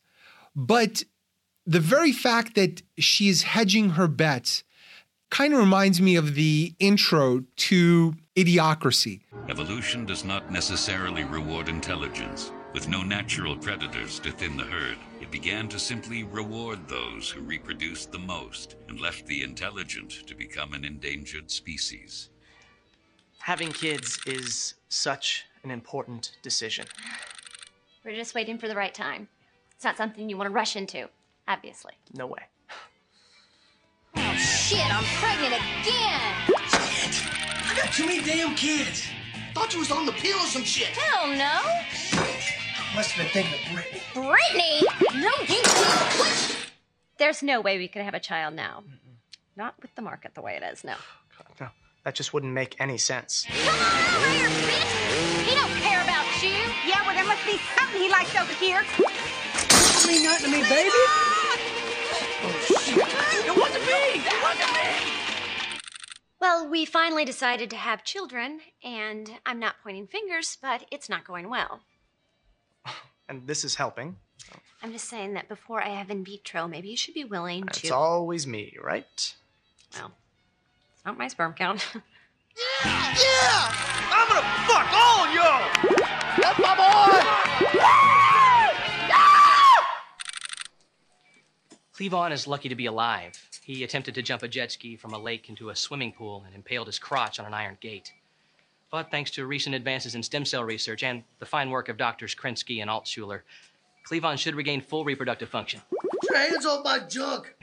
But 0.55 1.03
the 1.65 1.79
very 1.79 2.11
fact 2.11 2.55
that 2.55 2.81
she 2.97 3.29
is 3.29 3.43
hedging 3.43 3.91
her 3.91 4.07
bets 4.07 4.63
kind 5.29 5.53
of 5.53 5.59
reminds 5.59 5.99
me 5.99 6.15
of 6.15 6.35
the 6.35 6.73
intro 6.79 7.43
to 7.55 8.13
Idiocracy. 8.35 9.21
Evolution 9.49 10.05
does 10.05 10.23
not 10.23 10.51
necessarily 10.51 11.23
reward 11.23 11.69
intelligence. 11.69 12.51
With 12.73 12.87
no 12.87 13.03
natural 13.03 13.55
predators 13.55 14.19
to 14.19 14.31
thin 14.31 14.57
the 14.57 14.63
herd, 14.63 14.97
began 15.33 15.67
to 15.67 15.79
simply 15.79 16.23
reward 16.23 16.87
those 16.87 17.27
who 17.27 17.41
reproduced 17.41 18.11
the 18.11 18.19
most 18.19 18.75
and 18.87 19.01
left 19.01 19.25
the 19.25 19.41
intelligent 19.41 20.11
to 20.27 20.35
become 20.35 20.73
an 20.73 20.85
endangered 20.85 21.49
species. 21.49 22.29
Having 23.39 23.71
kids 23.71 24.19
is 24.27 24.75
such 24.89 25.45
an 25.63 25.71
important 25.71 26.37
decision. 26.43 26.85
We're 28.05 28.15
just 28.15 28.35
waiting 28.35 28.59
for 28.59 28.67
the 28.67 28.75
right 28.75 28.93
time. 28.93 29.27
It's 29.75 29.83
not 29.83 29.97
something 29.97 30.29
you 30.29 30.37
want 30.37 30.49
to 30.49 30.53
rush 30.53 30.75
into, 30.75 31.09
obviously. 31.47 31.93
No 32.13 32.27
way. 32.27 32.43
Oh 34.15 34.35
shit, 34.35 34.85
I'm 34.85 35.03
pregnant 35.19 35.55
again! 35.81 36.35
Shit! 36.69 37.23
I 37.65 37.73
got 37.75 37.91
too 37.91 38.05
many 38.05 38.23
damn 38.23 38.53
kids. 38.53 39.07
Thought 39.55 39.73
you 39.73 39.79
was 39.79 39.89
on 39.89 40.05
the 40.05 40.11
pill 40.11 40.37
or 40.37 40.45
some 40.45 40.63
shit. 40.63 40.89
Hell 40.89 41.35
no! 41.35 42.32
Must 42.95 43.11
have 43.11 43.25
been 43.25 43.43
thinking 43.43 43.53
of 43.53 43.73
Brittany. 43.73 44.01
Brittany? 44.13 44.81
No, 45.19 45.31
you 45.47 45.61
what? 46.19 46.69
There's 47.17 47.41
no 47.41 47.59
way 47.59 47.79
we 47.79 47.87
could 47.87 48.03
have 48.03 48.13
a 48.13 48.19
child 48.19 48.53
now. 48.53 48.83
Not 49.55 49.73
with 49.81 49.95
the 49.95 50.03
market 50.03 50.35
the 50.35 50.41
way 50.41 50.55
it 50.55 50.63
is, 50.63 50.83
no. 50.83 50.93
No, 51.59 51.69
that 52.03 52.13
just 52.13 52.33
wouldn't 52.33 52.53
make 52.53 52.75
any 52.79 52.99
sense. 52.99 53.47
Come 53.49 53.79
on 53.79 54.15
over 54.15 54.29
here, 54.29 54.47
bitch! 54.47 55.43
He 55.43 55.55
don't 55.55 55.71
care 55.81 56.03
about 56.03 56.25
you! 56.43 56.53
Yeah, 56.87 57.03
well, 57.03 57.15
there 57.15 57.25
must 57.25 57.43
be 57.47 57.57
something 57.77 57.99
he 57.99 58.09
likes 58.09 58.35
over 58.35 58.53
here. 58.53 58.83
You 60.01 60.07
mean 60.07 60.23
nothing 60.23 60.51
to 60.51 60.57
me, 60.57 60.61
baby? 60.69 60.89
Oh, 62.45 62.51
shit. 62.67 62.97
It 63.47 63.57
wasn't 63.57 63.85
me! 63.87 64.21
It 64.21 64.43
wasn't 64.43 64.71
me! 64.71 65.13
Well, 66.39 66.67
we 66.69 66.85
finally 66.85 67.25
decided 67.25 67.71
to 67.71 67.75
have 67.75 68.03
children, 68.03 68.59
and 68.83 69.39
I'm 69.47 69.59
not 69.59 69.77
pointing 69.81 70.05
fingers, 70.05 70.59
but 70.61 70.85
it's 70.91 71.09
not 71.09 71.25
going 71.25 71.49
well. 71.49 71.81
And 73.29 73.47
this 73.47 73.63
is 73.63 73.75
helping. 73.75 74.17
I'm 74.81 74.91
just 74.91 75.07
saying 75.07 75.33
that 75.33 75.47
before 75.47 75.81
I 75.81 75.89
have 75.89 76.09
in 76.09 76.25
vitro, 76.25 76.67
maybe 76.67 76.89
you 76.89 76.97
should 76.97 77.13
be 77.13 77.23
willing 77.23 77.65
to. 77.65 77.79
It's 77.79 77.91
always 77.91 78.45
me, 78.45 78.75
right? 78.83 79.35
Well, 79.95 80.11
it's 80.95 81.05
not 81.05 81.17
my 81.17 81.27
sperm 81.27 81.53
count. 81.53 81.87
Yeah! 82.55 83.15
Yeah! 83.17 83.73
I'm 84.11 84.27
gonna 84.27 84.45
fuck 84.67 84.93
all 84.93 85.25
of 85.25 85.33
y'all! 85.33 85.63
That's 86.39 86.59
my 86.59 86.75
boy! 86.75 87.43
Cleavon 91.97 92.31
is 92.31 92.47
lucky 92.47 92.69
to 92.69 92.75
be 92.75 92.85
alive. 92.85 93.33
He 93.63 93.83
attempted 93.83 94.13
to 94.15 94.21
jump 94.21 94.43
a 94.43 94.47
jet 94.47 94.71
ski 94.71 94.95
from 94.95 95.13
a 95.13 95.17
lake 95.17 95.49
into 95.49 95.69
a 95.69 95.75
swimming 95.75 96.11
pool 96.11 96.43
and 96.45 96.53
impaled 96.53 96.87
his 96.87 96.99
crotch 96.99 97.39
on 97.39 97.45
an 97.45 97.53
iron 97.53 97.77
gate. 97.81 98.11
But 98.93 99.09
thanks 99.09 99.31
to 99.31 99.47
recent 99.47 99.73
advances 99.73 100.13
in 100.13 100.21
stem 100.21 100.45
cell 100.45 100.63
research 100.63 101.01
and 101.01 101.23
the 101.39 101.47
fine 101.47 101.71
work 101.71 101.89
of 101.89 101.97
doctors 101.97 102.35
Krensky 102.35 102.79
and 102.79 102.91
Altschuler, 102.91 103.41
Cleavon 104.07 104.37
should 104.37 104.53
regain 104.53 104.81
full 104.81 105.03
reproductive 105.03 105.49
function. 105.49 105.81
Get 106.21 106.29
your 106.29 106.37
hands 106.37 106.65
off 106.67 106.85
my 106.85 106.99
junk! 106.99 107.55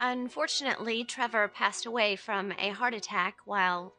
Unfortunately, 0.00 1.04
Trevor 1.04 1.46
passed 1.46 1.86
away 1.86 2.16
from 2.16 2.52
a 2.58 2.70
heart 2.70 2.94
attack 2.94 3.36
while 3.44 3.92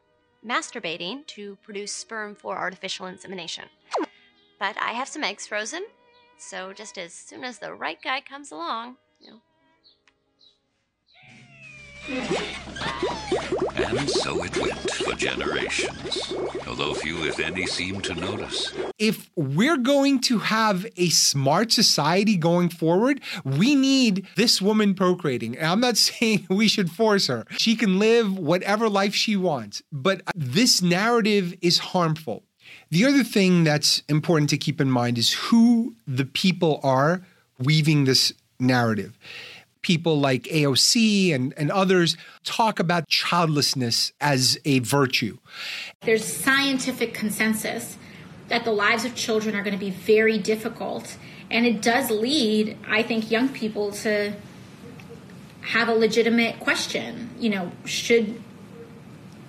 masturbating 0.46 1.26
to 1.28 1.56
produce 1.62 1.92
sperm 1.92 2.34
for 2.34 2.58
artificial 2.58 3.06
insemination. 3.06 3.64
But 4.60 4.76
I 4.78 4.92
have 4.92 5.08
some 5.08 5.24
eggs 5.24 5.46
frozen, 5.46 5.86
so 6.36 6.74
just 6.74 6.98
as 6.98 7.14
soon 7.14 7.44
as 7.44 7.60
the 7.60 7.72
right 7.72 7.98
guy 8.02 8.20
comes 8.20 8.52
along, 8.52 8.98
you 9.18 9.30
know. 9.30 9.40
And 13.76 14.10
so 14.10 14.42
it 14.42 14.56
went 14.56 14.90
for 14.90 15.14
generations, 15.14 16.34
although 16.66 16.94
few, 16.94 17.24
if 17.24 17.38
any, 17.38 17.66
seemed 17.66 18.04
to 18.04 18.14
notice. 18.14 18.72
If 18.98 19.30
we're 19.36 19.76
going 19.76 20.20
to 20.22 20.38
have 20.38 20.86
a 20.96 21.08
smart 21.10 21.72
society 21.72 22.36
going 22.36 22.68
forward, 22.68 23.20
we 23.44 23.74
need 23.74 24.26
this 24.36 24.60
woman 24.62 24.94
procreating. 24.94 25.56
And 25.56 25.66
I'm 25.66 25.80
not 25.80 25.96
saying 26.08 26.46
we 26.48 26.68
should 26.68 26.90
force 26.90 27.26
her. 27.26 27.44
She 27.58 27.76
can 27.76 27.98
live 27.98 28.38
whatever 28.38 28.88
life 28.88 29.14
she 29.14 29.36
wants, 29.36 29.82
but 29.92 30.22
this 30.34 30.82
narrative 30.82 31.54
is 31.60 31.78
harmful. 31.78 32.44
The 32.90 33.04
other 33.04 33.24
thing 33.24 33.64
that's 33.64 34.02
important 34.08 34.50
to 34.50 34.58
keep 34.58 34.80
in 34.80 34.90
mind 34.90 35.18
is 35.18 35.32
who 35.32 35.94
the 36.06 36.24
people 36.24 36.80
are 36.82 37.22
weaving 37.58 38.04
this 38.04 38.32
narrative 38.58 39.18
people 39.86 40.18
like 40.18 40.42
AOC 40.44 41.32
and, 41.32 41.54
and 41.56 41.70
others 41.70 42.16
talk 42.42 42.80
about 42.80 43.06
childlessness 43.06 44.12
as 44.20 44.58
a 44.64 44.80
virtue. 44.80 45.38
There's 46.02 46.24
scientific 46.24 47.14
consensus 47.14 47.96
that 48.48 48.64
the 48.64 48.72
lives 48.72 49.04
of 49.04 49.14
children 49.14 49.54
are 49.54 49.62
going 49.62 49.78
to 49.78 49.84
be 49.84 49.92
very 49.92 50.38
difficult. 50.38 51.16
And 51.52 51.64
it 51.64 51.80
does 51.80 52.10
lead, 52.10 52.76
I 52.88 53.04
think, 53.04 53.30
young 53.30 53.48
people 53.48 53.92
to 54.02 54.34
have 55.60 55.88
a 55.88 55.94
legitimate 55.94 56.58
question. 56.58 57.30
You 57.38 57.50
know, 57.50 57.72
should 57.84 58.42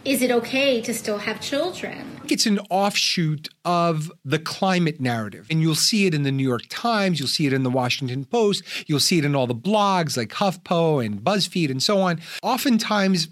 is 0.05 0.21
it 0.21 0.29
okay 0.29 0.81
to 0.81 0.93
still 0.93 1.17
have 1.17 1.41
children? 1.41 2.16
It's 2.31 2.45
an 2.45 2.59
offshoot 2.69 3.49
of 3.65 4.11
the 4.23 4.39
climate 4.39 4.99
narrative. 4.99 5.47
And 5.49 5.61
you'll 5.61 5.75
see 5.75 6.05
it 6.05 6.13
in 6.13 6.23
the 6.23 6.31
New 6.31 6.43
York 6.43 6.63
Times, 6.69 7.19
you'll 7.19 7.27
see 7.27 7.47
it 7.47 7.53
in 7.53 7.63
the 7.63 7.69
Washington 7.69 8.25
Post, 8.25 8.63
you'll 8.87 8.99
see 8.99 9.17
it 9.17 9.25
in 9.25 9.35
all 9.35 9.47
the 9.47 9.55
blogs 9.55 10.17
like 10.17 10.29
HuffPo 10.29 11.05
and 11.05 11.21
BuzzFeed 11.21 11.71
and 11.71 11.81
so 11.81 11.99
on. 12.01 12.19
Oftentimes, 12.41 13.29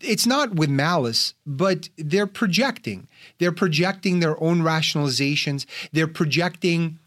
it's 0.00 0.26
not 0.26 0.54
with 0.54 0.68
malice, 0.68 1.34
but 1.46 1.88
they're 1.96 2.26
projecting. 2.26 3.08
They're 3.38 3.52
projecting 3.52 4.20
their 4.20 4.40
own 4.42 4.60
rationalizations. 4.60 5.64
They're 5.92 6.06
projecting 6.06 6.98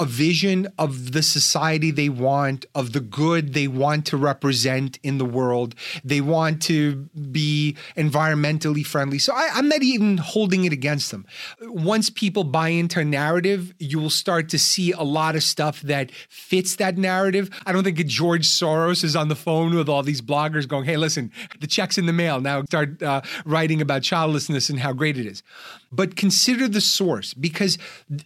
a 0.00 0.04
vision 0.04 0.66
of 0.76 1.12
the 1.12 1.22
society 1.22 1.92
they 1.92 2.08
want, 2.08 2.66
of 2.74 2.92
the 2.92 3.00
good 3.00 3.54
they 3.54 3.68
want 3.68 4.04
to 4.06 4.16
represent 4.16 4.98
in 5.04 5.18
the 5.18 5.24
world. 5.24 5.74
They 6.02 6.20
want 6.20 6.60
to 6.62 7.08
be 7.30 7.76
environmentally 7.96 8.84
friendly. 8.84 9.20
So 9.20 9.32
I, 9.32 9.56
am 9.56 9.68
not 9.68 9.84
even 9.84 10.16
holding 10.16 10.64
it 10.64 10.72
against 10.72 11.12
them. 11.12 11.24
Once 11.60 12.10
people 12.10 12.42
buy 12.42 12.68
into 12.70 12.98
a 13.00 13.04
narrative, 13.04 13.72
you 13.78 14.00
will 14.00 14.10
start 14.10 14.48
to 14.48 14.58
see 14.58 14.90
a 14.90 15.02
lot 15.02 15.36
of 15.36 15.44
stuff 15.44 15.80
that 15.82 16.10
fits 16.28 16.74
that 16.76 16.98
narrative. 16.98 17.48
I 17.64 17.72
don't 17.72 17.84
think 17.84 18.04
George 18.06 18.48
Soros 18.48 19.04
is 19.04 19.14
on 19.14 19.28
the 19.28 19.36
phone 19.36 19.76
with 19.76 19.88
all 19.88 20.02
these 20.02 20.20
bloggers 20.20 20.66
going, 20.66 20.86
hey, 20.86 20.96
listen, 20.96 21.30
the 21.60 21.68
check's 21.68 21.98
in 21.98 22.06
the 22.06 22.12
mail. 22.12 22.40
Now 22.40 22.64
start 22.64 23.00
uh, 23.00 23.20
writing 23.44 23.80
about 23.80 24.02
childlessness 24.02 24.68
and 24.70 24.80
how 24.80 24.92
great 24.92 25.16
it 25.18 25.26
is. 25.26 25.44
But 25.92 26.16
consider 26.16 26.66
the 26.66 26.80
source 26.80 27.32
because 27.32 27.78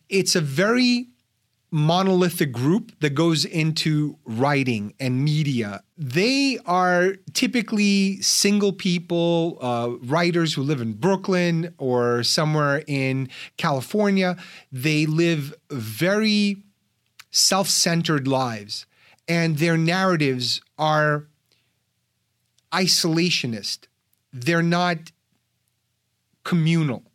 it's 0.09 0.35
a 0.35 0.41
very 0.41 1.09
monolithic 1.71 2.51
group 2.51 2.93
that 3.01 3.11
goes 3.11 3.45
into 3.45 4.19
writing 4.25 4.95
and 4.99 5.23
media. 5.23 5.83
They 5.97 6.59
are 6.65 7.17
typically 7.35 8.23
single 8.23 8.73
people, 8.73 9.59
uh, 9.61 9.91
writers 10.03 10.55
who 10.55 10.63
live 10.63 10.81
in 10.81 10.95
Brooklyn 10.95 11.75
or 11.79 12.23
somewhere 12.23 12.83
in 12.87 13.29
California. 13.57 14.37
They 14.73 15.05
live 15.05 15.55
very 15.71 16.63
self 17.31 17.69
centered 17.69 18.27
lives, 18.27 18.87
and 19.27 19.59
their 19.59 19.77
narratives 19.77 20.63
are 20.79 21.27
isolationist. 22.73 23.89
They're 24.33 24.63
not 24.63 25.13
communal. 26.45 27.08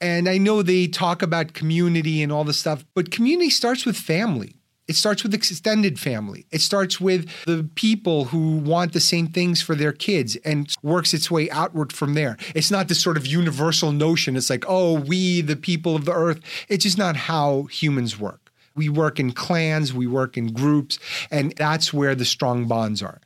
And 0.00 0.28
I 0.28 0.38
know 0.38 0.62
they 0.62 0.86
talk 0.86 1.22
about 1.22 1.54
community 1.54 2.22
and 2.22 2.30
all 2.30 2.44
this 2.44 2.58
stuff, 2.58 2.84
but 2.94 3.10
community 3.10 3.50
starts 3.50 3.86
with 3.86 3.96
family. 3.96 4.56
It 4.88 4.94
starts 4.94 5.24
with 5.24 5.34
extended 5.34 5.98
family. 5.98 6.46
It 6.52 6.60
starts 6.60 7.00
with 7.00 7.28
the 7.44 7.68
people 7.74 8.26
who 8.26 8.58
want 8.58 8.92
the 8.92 9.00
same 9.00 9.26
things 9.26 9.60
for 9.60 9.74
their 9.74 9.92
kids 9.92 10.36
and 10.36 10.72
works 10.82 11.12
its 11.12 11.28
way 11.28 11.50
outward 11.50 11.92
from 11.92 12.14
there. 12.14 12.36
It's 12.54 12.70
not 12.70 12.86
this 12.86 13.00
sort 13.00 13.16
of 13.16 13.26
universal 13.26 13.90
notion. 13.90 14.36
It's 14.36 14.50
like, 14.50 14.64
oh, 14.68 15.00
we, 15.00 15.40
the 15.40 15.56
people 15.56 15.96
of 15.96 16.04
the 16.04 16.12
earth. 16.12 16.40
It's 16.68 16.84
just 16.84 16.98
not 16.98 17.16
how 17.16 17.64
humans 17.64 18.18
work. 18.18 18.52
We 18.76 18.88
work 18.88 19.18
in 19.18 19.32
clans, 19.32 19.94
we 19.94 20.06
work 20.06 20.36
in 20.36 20.52
groups, 20.52 20.98
and 21.30 21.52
that's 21.56 21.94
where 21.94 22.14
the 22.14 22.26
strong 22.26 22.66
bonds 22.66 23.02
are. 23.02 23.20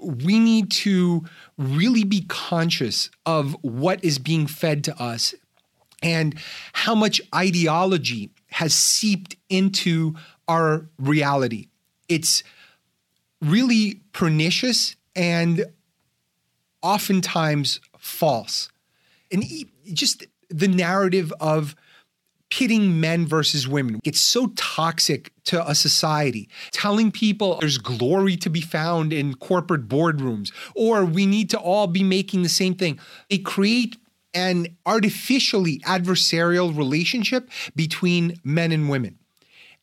We 0.00 0.38
need 0.38 0.70
to 0.70 1.24
really 1.58 2.04
be 2.04 2.22
conscious 2.22 3.10
of 3.26 3.54
what 3.60 4.02
is 4.02 4.18
being 4.18 4.46
fed 4.46 4.82
to 4.84 5.00
us 5.00 5.34
and 6.02 6.34
how 6.72 6.94
much 6.94 7.20
ideology 7.34 8.30
has 8.50 8.74
seeped 8.74 9.36
into 9.48 10.14
our 10.46 10.88
reality. 10.98 11.68
It's 12.08 12.42
really 13.40 14.00
pernicious 14.12 14.96
and 15.14 15.66
oftentimes 16.82 17.80
false. 17.98 18.68
And 19.30 19.44
just 19.92 20.24
the 20.48 20.68
narrative 20.68 21.32
of 21.40 21.74
pitting 22.50 22.98
men 22.98 23.26
versus 23.26 23.68
women. 23.68 24.00
It's 24.04 24.20
so 24.20 24.48
toxic 24.56 25.32
to 25.44 25.68
a 25.68 25.74
society. 25.74 26.48
Telling 26.72 27.10
people 27.10 27.58
there's 27.60 27.76
glory 27.76 28.36
to 28.38 28.48
be 28.48 28.62
found 28.62 29.12
in 29.12 29.34
corporate 29.34 29.86
boardrooms 29.86 30.50
or 30.74 31.04
we 31.04 31.26
need 31.26 31.50
to 31.50 31.58
all 31.58 31.86
be 31.86 32.02
making 32.02 32.42
the 32.42 32.48
same 32.48 32.74
thing. 32.74 32.98
They 33.28 33.38
create 33.38 33.96
an 34.34 34.76
artificially 34.86 35.80
adversarial 35.80 36.76
relationship 36.76 37.50
between 37.74 38.36
men 38.44 38.72
and 38.72 38.88
women. 38.88 39.18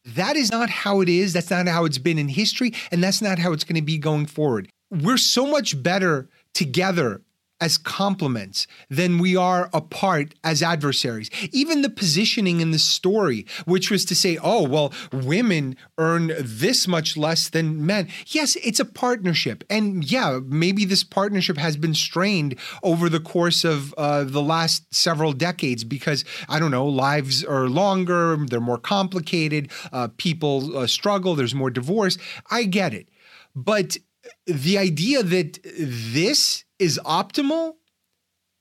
That 0.05 0.35
is 0.35 0.51
not 0.51 0.69
how 0.69 1.01
it 1.01 1.09
is. 1.09 1.33
That's 1.33 1.49
not 1.49 1.67
how 1.67 1.85
it's 1.85 1.97
been 1.97 2.19
in 2.19 2.27
history. 2.27 2.73
And 2.91 3.03
that's 3.03 3.21
not 3.21 3.39
how 3.39 3.53
it's 3.53 3.63
going 3.63 3.75
to 3.75 3.81
be 3.81 3.97
going 3.97 4.27
forward. 4.27 4.69
We're 4.91 5.17
so 5.17 5.47
much 5.47 5.81
better 5.81 6.29
together 6.53 7.21
as 7.65 7.79
complements 7.79 8.67
than 8.91 9.17
we 9.17 9.35
are 9.35 9.71
apart 9.73 10.35
as 10.43 10.61
adversaries. 10.61 11.31
Even 11.51 11.81
the 11.81 11.89
positioning 11.89 12.61
in 12.61 12.69
the 12.69 12.77
story, 12.77 13.43
which 13.65 13.89
was 13.89 14.05
to 14.05 14.13
say, 14.13 14.37
oh, 14.43 14.61
well, 14.61 14.93
women 15.11 15.75
earn 15.97 16.31
this 16.39 16.87
much 16.87 17.17
less 17.17 17.49
than 17.49 17.83
men. 17.83 18.07
Yes, 18.27 18.55
it's 18.57 18.79
a 18.79 18.85
partnership. 18.85 19.63
And 19.67 20.09
yeah, 20.09 20.39
maybe 20.45 20.85
this 20.85 21.03
partnership 21.03 21.57
has 21.57 21.75
been 21.75 21.95
strained 21.95 22.55
over 22.83 23.09
the 23.09 23.19
course 23.19 23.63
of 23.63 23.95
uh, 23.97 24.25
the 24.25 24.43
last 24.43 24.93
several 24.93 25.33
decades 25.33 25.83
because, 25.83 26.23
I 26.47 26.59
don't 26.59 26.69
know, 26.69 26.85
lives 26.85 27.43
are 27.43 27.67
longer, 27.67 28.37
they're 28.45 28.61
more 28.61 28.77
complicated, 28.77 29.71
uh, 29.91 30.09
people 30.17 30.77
uh, 30.77 30.85
struggle, 30.85 31.33
there's 31.33 31.55
more 31.55 31.71
divorce. 31.71 32.19
I 32.51 32.65
get 32.65 32.93
it. 32.93 33.09
But 33.55 33.97
the 34.45 34.77
idea 34.77 35.23
that 35.23 35.59
this 35.79 36.64
is 36.79 36.99
optimal 37.05 37.75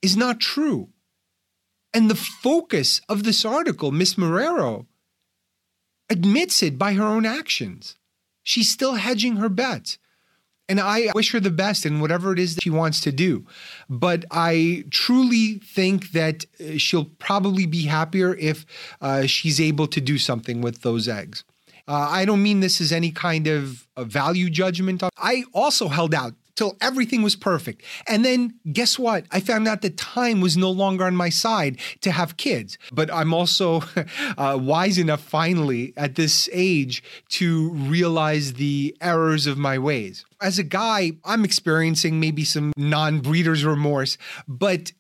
is 0.03 0.16
not 0.16 0.40
true. 0.40 0.90
And 1.92 2.11
the 2.11 2.14
focus 2.14 3.00
of 3.09 3.22
this 3.22 3.44
article, 3.44 3.92
Miss 3.92 4.14
Marrero, 4.14 4.87
admits 6.11 6.62
it 6.62 6.79
by 6.79 6.94
her 6.94 7.05
own 7.05 7.24
actions. 7.24 7.96
She's 8.42 8.68
still 8.68 8.94
hedging 8.94 9.37
her 9.37 9.48
bets. 9.48 9.98
And 10.68 10.81
I 10.81 11.11
wish 11.14 11.33
her 11.33 11.40
the 11.40 11.50
best 11.50 11.85
in 11.85 12.00
whatever 12.00 12.33
it 12.33 12.38
is 12.38 12.55
that 12.55 12.62
she 12.62 12.70
wants 12.70 13.00
to 13.03 13.12
do. 13.12 13.46
But 13.88 14.24
I 14.31 14.85
truly 14.90 15.59
think 15.59 16.12
that 16.12 16.46
uh, 16.59 16.79
she'll 16.79 17.11
probably 17.18 17.66
be 17.66 17.83
happier 17.83 18.35
if 18.37 18.64
uh, 19.00 19.27
she's 19.27 19.61
able 19.61 19.87
to 19.88 20.00
do 20.00 20.16
something 20.16 20.62
with 20.62 20.81
those 20.81 21.07
eggs. 21.07 21.44
Uh, 21.87 22.09
I 22.11 22.24
don't 22.24 22.42
mean 22.42 22.61
this 22.61 22.81
as 22.81 22.92
any 22.92 23.11
kind 23.11 23.46
of 23.46 23.87
value 23.98 24.48
judgment. 24.48 25.03
I 25.18 25.44
also 25.53 25.88
held 25.88 26.14
out 26.14 26.35
till 26.57 26.77
everything 26.81 27.23
was 27.23 27.37
perfect. 27.37 27.83
And 28.07 28.25
then 28.25 28.55
guess 28.73 28.99
what? 28.99 29.27
I 29.31 29.40
found 29.40 29.67
out 29.69 29.83
that 29.83 29.97
time 29.97 30.40
was 30.40 30.57
no 30.57 30.71
longer 30.71 31.05
on 31.05 31.17
my 31.17 31.29
side 31.29 31.79
to 32.03 32.12
have 32.12 32.37
kids. 32.37 32.79
But 32.93 33.12
I'm 33.12 33.35
also 33.35 33.83
uh, 34.38 34.59
wise 34.61 34.99
enough 34.99 35.21
finally 35.21 35.93
at 35.97 36.14
this 36.14 36.49
age 36.53 37.03
to 37.31 37.71
realize 37.71 38.55
the 38.55 38.97
errors 39.01 39.47
of 39.47 39.59
my 39.59 39.79
ways. 39.79 40.25
As 40.40 40.59
a 40.59 40.64
guy, 40.64 41.12
I'm 41.25 41.45
experiencing 41.45 42.21
maybe 42.21 42.45
some 42.45 42.73
non 42.77 43.21
breeder's 43.21 43.64
remorse, 43.64 44.19
but 44.47 44.93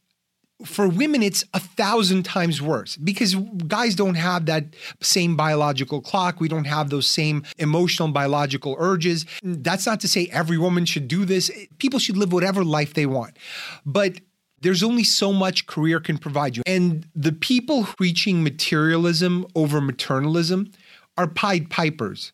for 0.64 0.88
women, 0.88 1.22
it's 1.22 1.44
a 1.54 1.60
thousand 1.60 2.24
times 2.24 2.60
worse 2.60 2.96
because 2.96 3.34
guys 3.66 3.94
don't 3.94 4.14
have 4.14 4.46
that 4.46 4.74
same 5.00 5.36
biological 5.36 6.00
clock. 6.00 6.40
We 6.40 6.48
don't 6.48 6.64
have 6.64 6.90
those 6.90 7.06
same 7.06 7.44
emotional 7.58 8.06
and 8.06 8.14
biological 8.14 8.76
urges. 8.78 9.26
That's 9.42 9.86
not 9.86 10.00
to 10.00 10.08
say 10.08 10.28
every 10.32 10.58
woman 10.58 10.84
should 10.84 11.08
do 11.08 11.24
this. 11.24 11.50
People 11.78 11.98
should 11.98 12.16
live 12.16 12.32
whatever 12.32 12.64
life 12.64 12.94
they 12.94 13.06
want. 13.06 13.36
But 13.84 14.20
there's 14.60 14.82
only 14.82 15.04
so 15.04 15.32
much 15.32 15.66
career 15.66 16.00
can 16.00 16.16
provide 16.18 16.56
you. 16.56 16.62
And 16.66 17.06
the 17.14 17.32
people 17.32 17.84
preaching 17.84 18.42
materialism 18.42 19.46
over 19.54 19.80
maternalism 19.80 20.72
are 21.18 21.26
Pied 21.26 21.68
Pipers. 21.68 22.32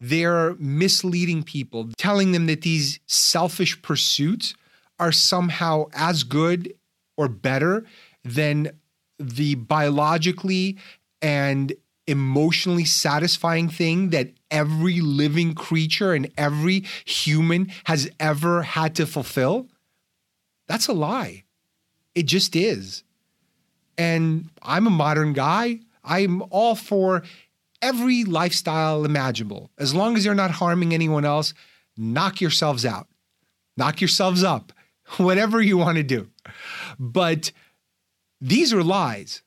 They're 0.00 0.54
misleading 0.54 1.44
people, 1.44 1.90
telling 1.96 2.32
them 2.32 2.46
that 2.46 2.62
these 2.62 2.98
selfish 3.06 3.80
pursuits 3.82 4.54
are 4.98 5.12
somehow 5.12 5.86
as 5.94 6.24
good 6.24 6.74
or 7.16 7.28
better 7.28 7.84
than 8.24 8.70
the 9.18 9.54
biologically 9.54 10.78
and 11.20 11.72
emotionally 12.06 12.84
satisfying 12.84 13.68
thing 13.68 14.10
that 14.10 14.30
every 14.50 15.00
living 15.00 15.54
creature 15.54 16.12
and 16.12 16.30
every 16.36 16.84
human 17.04 17.70
has 17.84 18.10
ever 18.18 18.62
had 18.62 18.94
to 18.96 19.06
fulfill. 19.06 19.68
That's 20.66 20.88
a 20.88 20.92
lie. 20.92 21.44
It 22.14 22.26
just 22.26 22.56
is. 22.56 23.04
And 23.96 24.50
I'm 24.62 24.86
a 24.86 24.90
modern 24.90 25.32
guy. 25.32 25.80
I'm 26.04 26.42
all 26.50 26.74
for 26.74 27.22
every 27.80 28.24
lifestyle 28.24 29.04
imaginable. 29.04 29.70
As 29.78 29.94
long 29.94 30.16
as 30.16 30.24
you're 30.24 30.34
not 30.34 30.50
harming 30.50 30.92
anyone 30.92 31.24
else, 31.24 31.54
knock 31.96 32.40
yourselves 32.40 32.84
out, 32.84 33.06
knock 33.76 34.00
yourselves 34.00 34.42
up, 34.42 34.72
whatever 35.16 35.60
you 35.60 35.76
want 35.76 35.96
to 35.96 36.02
do. 36.02 36.28
But 36.98 37.52
these 38.40 38.72
are 38.72 38.82
lies. 38.82 39.42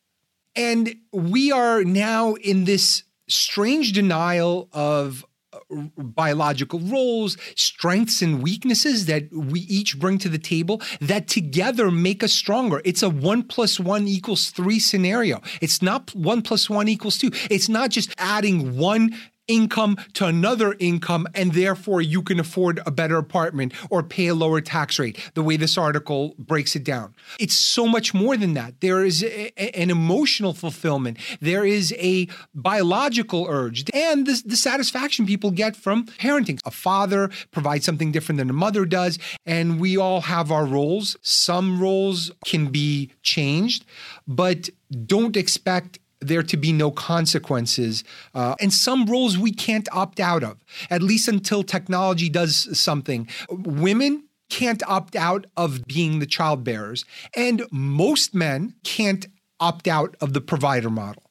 And 0.55 0.95
we 1.11 1.51
are 1.51 1.83
now 1.83 2.35
in 2.35 2.63
this 2.63 3.03
strange 3.27 3.91
denial 3.91 4.69
of 4.71 5.25
uh, 5.51 5.59
biological 5.97 6.79
roles, 6.79 7.37
strengths 7.55 8.21
and 8.21 8.41
weaknesses 8.41 9.05
that 9.07 9.33
we 9.33 9.61
each 9.61 9.99
bring 9.99 10.17
to 10.19 10.29
the 10.29 10.37
table 10.37 10.81
that 11.01 11.27
together 11.27 11.91
make 11.91 12.23
us 12.23 12.31
stronger. 12.31 12.81
It's 12.85 13.03
a 13.03 13.09
one 13.09 13.43
plus 13.43 13.79
one 13.79 14.07
equals 14.07 14.49
three 14.49 14.79
scenario. 14.79 15.41
It's 15.59 15.81
not 15.81 16.15
one 16.15 16.41
plus 16.41 16.69
one 16.69 16.87
equals 16.87 17.17
two. 17.17 17.31
It's 17.49 17.67
not 17.67 17.89
just 17.89 18.13
adding 18.17 18.77
one 18.77 19.13
income 19.47 19.97
to 20.13 20.25
another 20.25 20.75
income, 20.79 21.27
and 21.33 21.53
therefore 21.53 22.01
you 22.01 22.21
can 22.21 22.39
afford 22.39 22.79
a 22.85 22.91
better 22.91 23.17
apartment 23.17 23.73
or 23.89 24.03
pay 24.03 24.27
a 24.27 24.35
lower 24.35 24.61
tax 24.61 24.99
rate, 24.99 25.19
the 25.33 25.43
way 25.43 25.57
this 25.57 25.77
article 25.77 26.35
breaks 26.37 26.75
it 26.75 26.83
down. 26.83 27.13
It's 27.39 27.55
so 27.55 27.87
much 27.87 28.13
more 28.13 28.37
than 28.37 28.53
that. 28.55 28.81
There 28.81 29.05
is 29.05 29.23
a, 29.23 29.51
an 29.79 29.89
emotional 29.89 30.53
fulfillment, 30.53 31.17
there 31.39 31.65
is 31.65 31.93
a 31.97 32.27
biological 32.53 33.45
urge, 33.49 33.85
and 33.93 34.25
the, 34.25 34.41
the 34.45 34.57
satisfaction 34.57 35.25
people 35.25 35.51
get 35.51 35.75
from 35.75 36.05
parenting. 36.05 36.59
A 36.65 36.71
father 36.71 37.29
provides 37.51 37.85
something 37.85 38.11
different 38.11 38.37
than 38.37 38.49
a 38.49 38.53
mother 38.53 38.85
does, 38.85 39.19
and 39.45 39.79
we 39.79 39.97
all 39.97 40.21
have 40.21 40.51
our 40.51 40.65
roles. 40.65 41.17
Some 41.21 41.81
roles 41.81 42.31
can 42.45 42.67
be 42.67 43.11
changed, 43.21 43.85
but 44.27 44.69
don't 45.05 45.35
expect 45.35 45.99
there 46.27 46.43
to 46.43 46.57
be 46.57 46.71
no 46.71 46.91
consequences. 46.91 48.03
Uh, 48.33 48.55
and 48.59 48.73
some 48.73 49.05
roles 49.05 49.37
we 49.37 49.51
can't 49.51 49.87
opt 49.91 50.19
out 50.19 50.43
of, 50.43 50.57
at 50.89 51.01
least 51.01 51.27
until 51.27 51.63
technology 51.63 52.29
does 52.29 52.77
something. 52.77 53.27
Women 53.49 54.25
can't 54.49 54.83
opt 54.87 55.15
out 55.15 55.45
of 55.57 55.85
being 55.85 56.19
the 56.19 56.25
child 56.25 56.63
bearers, 56.63 57.05
and 57.35 57.63
most 57.71 58.33
men 58.33 58.75
can't 58.83 59.25
opt 59.59 59.87
out 59.87 60.15
of 60.21 60.33
the 60.33 60.41
provider 60.41 60.89
model. 60.89 61.23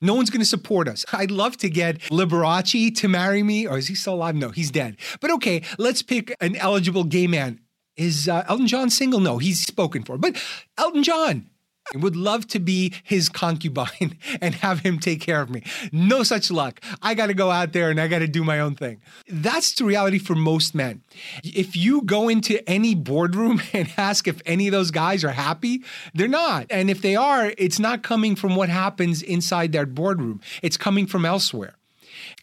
No 0.00 0.14
one's 0.14 0.30
going 0.30 0.40
to 0.40 0.46
support 0.46 0.88
us. 0.88 1.04
I'd 1.12 1.30
love 1.30 1.56
to 1.58 1.68
get 1.68 1.98
Liberace 2.10 2.94
to 2.96 3.08
marry 3.08 3.42
me, 3.42 3.66
or 3.66 3.78
is 3.78 3.88
he 3.88 3.94
still 3.94 4.14
alive? 4.14 4.34
No, 4.34 4.50
he's 4.50 4.70
dead. 4.70 4.96
But 5.20 5.30
okay, 5.32 5.62
let's 5.78 6.02
pick 6.02 6.34
an 6.40 6.56
eligible 6.56 7.04
gay 7.04 7.26
man. 7.26 7.60
Is 7.96 8.28
uh, 8.28 8.44
Elton 8.48 8.66
John 8.66 8.88
single? 8.88 9.20
No, 9.20 9.38
he's 9.38 9.62
spoken 9.62 10.04
for. 10.04 10.16
But 10.16 10.42
Elton 10.78 11.02
John, 11.02 11.50
would 11.94 12.16
love 12.16 12.46
to 12.48 12.58
be 12.58 12.94
his 13.02 13.28
concubine 13.28 14.16
and 14.40 14.54
have 14.56 14.80
him 14.80 14.98
take 14.98 15.20
care 15.20 15.40
of 15.40 15.50
me. 15.50 15.62
No 15.92 16.22
such 16.22 16.50
luck. 16.50 16.80
I 17.02 17.14
got 17.14 17.26
to 17.26 17.34
go 17.34 17.50
out 17.50 17.72
there 17.72 17.90
and 17.90 18.00
I 18.00 18.08
got 18.08 18.20
to 18.20 18.28
do 18.28 18.44
my 18.44 18.60
own 18.60 18.74
thing. 18.74 19.00
That's 19.28 19.74
the 19.74 19.84
reality 19.84 20.18
for 20.18 20.34
most 20.34 20.74
men. 20.74 21.02
If 21.42 21.76
you 21.76 22.02
go 22.02 22.28
into 22.28 22.66
any 22.68 22.94
boardroom 22.94 23.60
and 23.72 23.92
ask 23.96 24.28
if 24.28 24.40
any 24.46 24.68
of 24.68 24.72
those 24.72 24.90
guys 24.90 25.24
are 25.24 25.30
happy, 25.30 25.84
they're 26.14 26.28
not. 26.28 26.66
And 26.70 26.90
if 26.90 27.02
they 27.02 27.16
are, 27.16 27.52
it's 27.58 27.78
not 27.78 28.02
coming 28.02 28.36
from 28.36 28.56
what 28.56 28.68
happens 28.68 29.22
inside 29.22 29.72
that 29.72 29.94
boardroom, 29.94 30.40
it's 30.62 30.76
coming 30.76 31.06
from 31.06 31.24
elsewhere. 31.24 31.74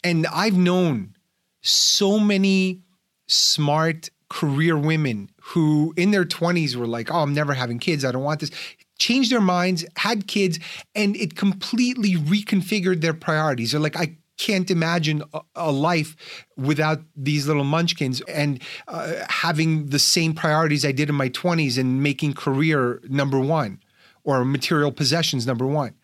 And 0.04 0.28
I've 0.28 0.58
known 0.58 1.15
so 1.62 2.19
many 2.19 2.82
smart 3.28 4.10
career 4.30 4.78
women 4.78 5.30
who 5.41 5.93
in 5.95 6.12
their 6.12 6.26
20s 6.26 6.76
were 6.76 6.88
like, 6.88 7.12
oh, 7.12 7.19
I'm 7.19 7.34
never 7.34 7.54
having 7.54 7.80
kids. 7.80 8.04
I 8.04 8.12
don't 8.12 8.23
want 8.23 8.41
this 8.41 8.52
changed 8.97 9.31
their 9.31 9.41
minds, 9.41 9.86
had 9.97 10.27
kids, 10.27 10.60
and 10.95 11.15
it 11.15 11.36
completely 11.36 12.15
reconfigured 12.15 13.01
their 13.01 13.13
priorities. 13.13 13.71
They're 13.71 13.81
like, 13.81 13.97
I 13.97 14.17
can't 14.38 14.69
imagine 14.69 15.23
a, 15.55 15.71
life 15.71 16.15
without 16.55 17.01
these 17.15 17.47
little 17.47 17.63
munchkins 17.63 18.21
and 18.21 18.62
uh, 18.88 19.25
having 19.29 19.88
the 19.88 19.99
same 19.99 20.33
priorities 20.33 20.86
I 20.86 20.91
did 20.91 21.10
in 21.10 21.15
my 21.15 21.29
20s 21.29 21.77
and 21.77 22.01
making 22.01 22.33
career 22.33 23.01
number 23.10 23.39
one 23.39 23.81
or 24.23 24.45
material 24.45 24.91
possessions 24.91 25.47
number 25.47 25.65
one. 25.65 25.95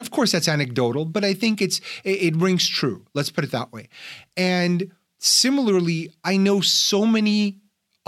Of 0.00 0.10
course, 0.10 0.32
that's 0.32 0.48
anecdotal, 0.48 1.04
but 1.04 1.24
I 1.24 1.34
think 1.34 1.60
it's 1.60 1.80
it, 2.04 2.22
it 2.22 2.36
rings 2.36 2.68
true. 2.68 3.04
Let's 3.14 3.30
put 3.30 3.44
it 3.44 3.50
that 3.50 3.72
way. 3.72 3.88
And 4.36 4.92
similarly, 5.18 6.12
I 6.24 6.36
know 6.36 6.60
so 6.60 7.04
many 7.04 7.58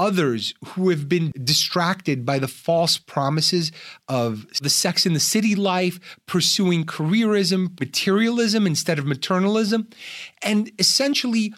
others 0.00 0.54
who 0.68 0.88
have 0.88 1.08
been 1.10 1.30
distracted 1.44 2.24
by 2.24 2.38
the 2.38 2.48
false 2.48 2.96
promises 2.96 3.70
of 4.08 4.46
the 4.62 4.70
sex 4.70 5.04
in 5.04 5.12
the 5.12 5.20
city 5.20 5.54
life, 5.54 6.00
pursuing 6.24 6.84
careerism, 6.84 7.78
materialism 7.78 8.66
instead 8.66 8.98
of 8.98 9.04
maternalism, 9.04 9.92
and 10.40 10.72
essentially 10.78 11.52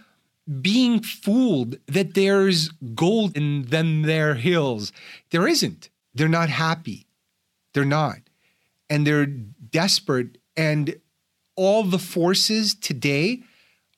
being 0.61 1.01
fooled 1.01 1.77
that 1.87 2.15
there's 2.15 2.69
gold 2.97 3.37
in 3.37 3.63
them 3.63 4.03
their 4.03 4.35
hills. 4.35 4.93
There 5.31 5.47
isn't. 5.47 5.89
They're 6.13 6.29
not 6.29 6.49
happy. 6.49 7.07
They're 7.75 7.85
not. 7.85 8.19
And 8.91 9.07
they're 9.07 9.27
desperate. 9.27 10.39
And 10.57 10.97
all 11.55 11.85
the 11.85 12.01
forces 12.01 12.75
today 12.75 13.45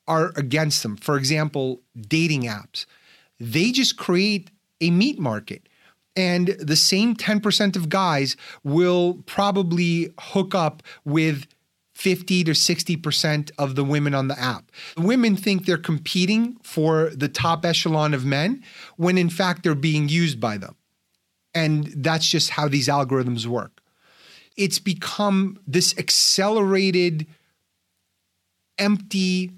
are 0.06 0.32
against 0.36 0.82
them. 0.82 0.98
For 0.98 1.16
example, 1.16 1.80
dating 1.98 2.42
apps 2.42 2.84
they 3.40 3.72
just 3.72 3.96
create 3.96 4.50
a 4.80 4.90
meat 4.90 5.18
market. 5.18 5.68
And 6.16 6.48
the 6.60 6.76
same 6.76 7.16
10% 7.16 7.76
of 7.76 7.88
guys 7.88 8.36
will 8.62 9.22
probably 9.26 10.14
hook 10.18 10.54
up 10.54 10.82
with 11.04 11.46
50 11.94 12.44
to 12.44 12.52
60% 12.52 13.50
of 13.58 13.74
the 13.76 13.84
women 13.84 14.14
on 14.14 14.28
the 14.28 14.38
app. 14.38 14.70
Women 14.96 15.36
think 15.36 15.64
they're 15.64 15.76
competing 15.78 16.56
for 16.62 17.10
the 17.10 17.28
top 17.28 17.64
echelon 17.64 18.14
of 18.14 18.24
men 18.24 18.62
when 18.96 19.16
in 19.16 19.30
fact 19.30 19.62
they're 19.62 19.74
being 19.74 20.08
used 20.08 20.40
by 20.40 20.56
them. 20.58 20.76
And 21.54 21.86
that's 21.96 22.26
just 22.26 22.50
how 22.50 22.68
these 22.68 22.88
algorithms 22.88 23.46
work. 23.46 23.80
It's 24.56 24.80
become 24.80 25.58
this 25.66 25.96
accelerated, 25.96 27.26
empty, 28.78 29.52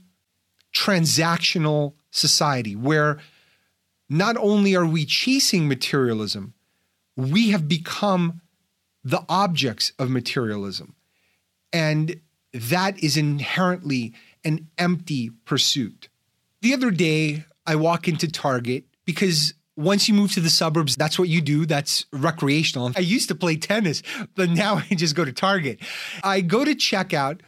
transactional 0.75 1.95
society 2.11 2.77
where 2.77 3.19
not 4.09 4.37
only 4.37 4.75
are 4.77 4.87
we 4.87 5.05
chasing 5.05 5.69
materialism, 5.69 6.55
we 7.17 7.51
have 7.51 7.69
become 7.69 8.41
the 9.03 9.25
objects 9.29 9.93
of 9.99 10.11
materialism. 10.11 10.95
And 11.73 12.21
that 12.53 13.03
is 13.03 13.17
inherently 13.17 14.15
an 14.45 14.69
empty 14.79 15.31
pursuit. 15.45 16.09
The 16.63 16.75
other 16.75 16.91
day, 16.91 17.45
I 17.67 17.77
walk 17.77 18.09
into 18.09 18.31
Target 18.31 18.85
because 19.05 19.55
once 19.77 20.09
you 20.09 20.15
move 20.15 20.33
to 20.33 20.41
the 20.41 20.51
suburbs, 20.51 20.97
that's 20.97 21.19
what 21.19 21.29
you 21.29 21.41
do. 21.41 21.67
That's 21.67 22.07
recreational. 22.13 22.93
I 22.97 23.01
used 23.01 23.29
to 23.29 23.35
play 23.35 23.57
tennis, 23.57 24.03
but 24.35 24.51
now 24.51 24.83
I 24.91 24.95
just 24.95 25.15
go 25.15 25.25
to 25.25 25.33
Target. 25.33 25.81
I 26.23 26.41
go 26.41 26.65
to 26.65 26.75
checkout 26.75 27.41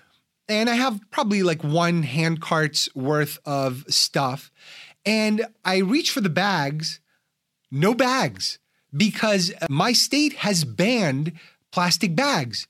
and 0.48 0.68
I 0.68 0.74
have 0.74 1.00
probably 1.10 1.42
like 1.42 1.62
one 1.62 2.02
hand 2.02 2.40
cart's 2.40 2.94
worth 2.94 3.38
of 3.44 3.84
stuff. 3.88 4.50
And 5.08 5.46
I 5.64 5.78
reach 5.78 6.10
for 6.10 6.20
the 6.20 6.28
bags, 6.28 7.00
no 7.70 7.94
bags, 7.94 8.58
because 8.94 9.50
my 9.70 9.94
state 9.94 10.34
has 10.44 10.64
banned 10.64 11.32
plastic 11.72 12.14
bags. 12.14 12.68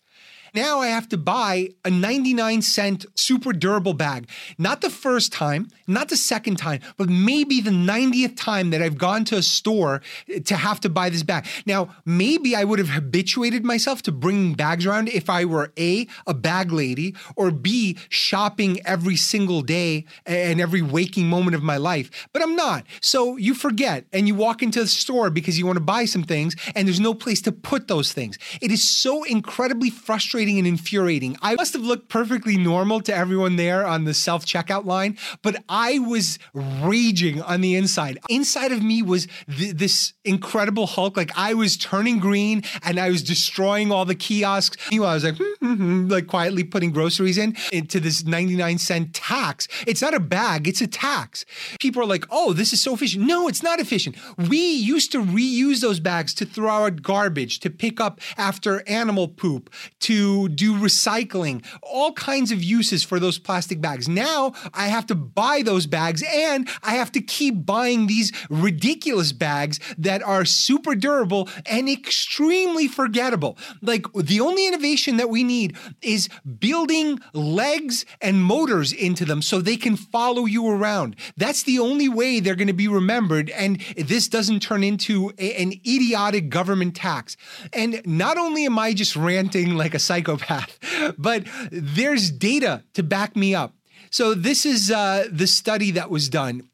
Now 0.59 0.81
I 0.81 0.89
have 0.89 1.09
to 1.11 1.17
buy 1.17 1.69
a 1.85 1.91
99 1.91 2.63
cent 2.63 3.07
super 3.15 3.53
durable 3.53 3.95
bag. 3.95 4.29
Not 4.59 4.81
the 4.81 4.91
first 4.91 5.33
time, 5.33 5.69
not 5.87 6.09
the 6.09 6.17
second 6.17 6.57
time, 6.57 6.81
but 6.97 7.09
maybe 7.09 7.61
the 7.61 7.71
90th 7.71 8.37
time 8.37 8.71
that 8.71 8.83
I've 8.83 8.99
gone 8.99 9.25
to 9.27 9.37
a 9.37 9.43
store 9.43 10.03
to 10.47 10.57
have 10.57 10.81
to 10.81 10.89
buy 10.89 11.11
this 11.11 11.23
bag. 11.23 11.47
Now, 11.65 11.95
maybe 12.05 12.57
I 12.57 12.65
would 12.65 12.81
have 12.81 12.89
habituated 12.89 13.65
myself 13.65 14.03
to 14.03 14.11
bringing 14.11 14.55
bags 14.55 14.85
around 14.85 15.11
if 15.11 15.31
I 15.31 15.45
were 15.45 15.73
A, 15.79 16.09
a 16.27 16.35
bag 16.35 16.73
lady, 16.73 17.15
or 17.37 17.53
B, 17.53 17.97
shopping 18.09 18.81
every 18.85 19.15
single 19.15 19.63
day 19.63 20.07
and 20.27 20.61
every 20.61 20.83
waking 20.83 21.29
moment 21.29 21.55
of 21.55 21.63
my 21.63 21.77
life. 21.77 22.29
But 22.33 22.43
I'm 22.43 22.57
not. 22.57 22.85
So 23.01 23.37
you 23.37 23.55
forget 23.55 24.07
and 24.13 24.27
you 24.27 24.35
walk 24.35 24.65
into 24.65 24.81
the 24.81 24.89
store 24.89 25.31
because 25.31 25.57
you 25.57 25.67
want 25.67 25.77
to 25.77 25.85
buy 25.85 26.05
some 26.05 26.25
things 26.25 26.57
and 26.75 26.89
there's 26.89 26.99
no 26.99 27.15
place 27.15 27.41
to 27.43 27.53
put 27.53 27.87
those 27.87 28.13
things. 28.13 28.41
It 28.61 28.73
is 28.73 28.83
so 28.83 29.23
incredibly 29.23 29.91
frustrating 29.91 30.48
and 30.57 30.69
infuriating. 30.69 31.37
I 31.43 31.57
must 31.57 31.73
have 31.73 31.83
looked 31.83 32.09
perfectly 32.09 32.57
normal 32.57 33.01
to 33.01 33.15
everyone 33.15 33.57
there 33.57 33.85
on 33.85 34.05
the 34.05 34.15
self 34.15 34.47
checkout 34.47 34.85
line, 34.85 35.19
but 35.43 35.65
I 35.69 35.99
was 35.99 36.39
raging 36.55 37.43
on 37.43 37.61
the 37.61 37.75
inside. 37.75 38.19
Inside 38.29 38.71
of 38.71 38.83
me 38.83 39.03
was 39.03 39.27
th- 39.51 39.75
this 39.75 40.13
incredible 40.25 40.87
Hulk. 40.87 41.17
Like 41.17 41.33
I 41.37 41.55
was 41.55 41.77
turning 41.77 42.21
green 42.21 42.63
and 42.85 43.01
I 43.01 43.09
was 43.11 43.23
destroying 43.23 43.91
all 43.91 44.05
the 44.05 44.15
kiosks. 44.15 44.77
Meanwhile, 44.91 45.11
I 45.11 45.15
was 45.15 45.25
like, 45.25 45.37
hmm, 45.37 45.67
hmm, 45.67 45.75
hmm, 45.75 46.09
like 46.09 46.27
quietly 46.29 46.63
putting 46.63 46.93
groceries 46.93 47.39
in 47.39 47.57
into 47.73 47.99
this 47.99 48.25
99 48.25 48.79
cent 48.79 49.15
tax. 49.15 49.67
It's 49.87 50.03
not 50.03 50.15
a 50.15 50.21
bag, 50.21 50.69
it's 50.69 50.81
a 50.81 50.87
tax. 50.87 51.45
People 51.81 52.03
are 52.03 52.07
like, 52.07 52.25
oh, 52.31 52.53
this 52.53 52.73
is 52.73 52.81
so 52.81 52.95
efficient. 52.95 53.27
No, 53.27 53.49
it's 53.49 53.63
not 53.63 53.81
efficient. 53.81 54.17
We 54.49 54.59
used 54.59 55.11
to 55.13 55.23
reuse 55.23 55.81
those 55.81 56.01
bags 56.01 56.35
to 56.35 56.45
throw 56.45 56.87
out 56.87 57.03
garbage, 57.03 57.61
to 57.61 57.71
pick 57.71 58.01
up 58.01 58.21
after 58.37 58.83
animal 58.89 59.29
poop, 59.29 59.71
to 60.01 60.28
do 60.49 60.75
recycling, 60.75 61.65
all 61.83 62.13
kinds 62.13 62.53
of 62.53 62.63
uses 62.63 63.03
for 63.05 63.19
those 63.19 63.39
plastic 63.39 63.81
bags. 63.81 64.09
Now 64.09 64.53
I 64.75 64.89
have 64.89 65.07
to 65.07 65.15
buy 65.15 65.63
those 65.65 65.87
bags 65.87 66.23
and 66.29 66.69
I 66.83 66.95
have 66.95 67.13
to 67.13 67.21
keep 67.21 67.65
buying 67.65 68.07
these 68.07 68.33
ridiculous 68.51 69.33
bags 69.33 69.81
that 69.97 70.23
are 70.23 70.45
super 70.45 70.95
durable 70.95 71.49
and 71.67 71.89
extremely 71.89 72.89
forgettable. 72.89 73.57
Like 73.83 74.07
the 74.13 74.41
only 74.41 74.67
innovation 74.67 75.17
that 75.17 75.31
we 75.31 75.45
need 75.45 75.77
is 76.03 76.29
building 76.59 77.19
legs 77.33 78.05
and 78.21 78.43
motors 78.43 78.93
into 78.93 79.25
them 79.25 79.43
so 79.43 79.61
they 79.61 79.77
can 79.77 79.97
follow 79.97 80.45
you 80.45 80.69
around. 80.69 81.17
That's 81.37 81.63
the 81.63 81.79
only 81.79 82.09
way 82.09 82.41
they're 82.41 82.55
going 82.55 82.69
to 82.69 82.75
be 82.75 82.89
remembered. 82.89 83.51
And 83.51 83.81
this 83.97 84.29
doesn't 84.29 84.61
turn 84.61 84.85
into 84.85 85.33
a, 85.39 85.55
an 85.63 85.73
idiotic 85.87 86.49
government 86.49 86.95
tax. 86.95 87.37
And 87.73 88.01
not 88.05 88.37
only 88.39 88.67
am 88.67 88.79
I 88.79 88.93
just 88.93 89.17
ranting 89.17 89.75
like 89.77 89.95
a 89.95 89.99
psychopath, 90.19 90.79
but 91.19 91.45
there's 91.71 92.31
data 92.31 92.85
to 92.95 93.03
back 93.03 93.37
me 93.37 93.55
up. 93.55 93.75
So, 94.11 94.35
this 94.35 94.65
is 94.65 94.91
uh, 94.91 95.29
the 95.31 95.47
study 95.47 95.91
that 95.93 96.11
was 96.11 96.29
done. 96.29 96.69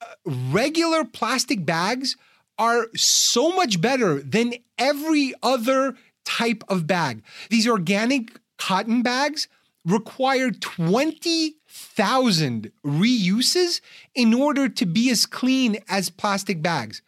Uh, 0.00 0.06
regular 0.26 1.04
plastic 1.04 1.64
bags 1.64 2.16
are 2.58 2.88
so 2.96 3.50
much 3.50 3.80
better 3.80 4.20
than 4.20 4.54
every 4.78 5.32
other 5.42 5.96
type 6.24 6.64
of 6.68 6.86
bag. 6.86 7.22
These 7.50 7.68
organic 7.68 8.32
cotton 8.58 9.02
bags 9.02 9.48
require 9.84 10.50
20,000 10.50 12.72
reuses 12.84 13.80
in 14.14 14.34
order 14.34 14.68
to 14.68 14.86
be 14.86 15.10
as 15.10 15.26
clean 15.26 15.78
as 15.88 16.10
plastic 16.10 16.62
bags. 16.62 17.02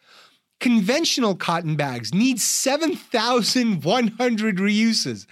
Conventional 0.59 1.35
cotton 1.35 1.75
bags 1.75 2.15
need 2.15 2.41
7,100 2.41 4.57
reuses. 4.57 5.27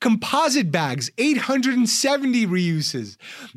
Composite 0.00 0.70
bags, 0.70 1.10
870 1.16 2.46
reuses. 2.46 3.16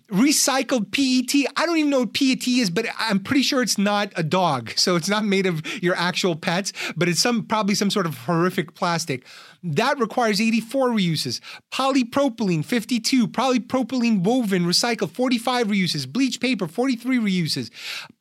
Recycled 0.10 0.94
PET, 0.94 1.52
I 1.58 1.66
don't 1.66 1.78
even 1.78 1.90
know 1.90 2.00
what 2.00 2.14
PET 2.14 2.48
is, 2.48 2.70
but 2.70 2.86
I'm 2.98 3.20
pretty 3.20 3.42
sure 3.42 3.62
it's 3.62 3.78
not 3.78 4.14
a 4.16 4.24
dog. 4.24 4.72
So 4.78 4.96
it's 4.96 5.10
not 5.10 5.26
made 5.26 5.46
of 5.46 5.62
your 5.84 5.96
actual 5.96 6.38
pets, 6.38 6.72
but 6.96 7.10
it's 7.10 7.22
some 7.22 7.46
probably 7.46 7.76
some 7.76 7.90
sort 7.90 8.06
of 8.06 8.20
horrific 8.20 8.74
plastic. 8.74 9.26
That 9.62 10.00
requires 10.00 10.40
84 10.40 10.92
reuses. 10.92 11.42
Polypropylene, 11.74 12.64
52. 12.64 13.28
Polypropylene 13.28 14.24
woven, 14.24 14.64
recycled, 14.64 15.12
45 15.12 15.68
reuses. 15.68 16.10
Bleach 16.10 16.40
paper, 16.40 16.66
43 16.66 17.20
reuses. 17.20 17.70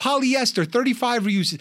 Polyester, 0.01 0.71
35 0.71 1.23
reuses 1.23 1.61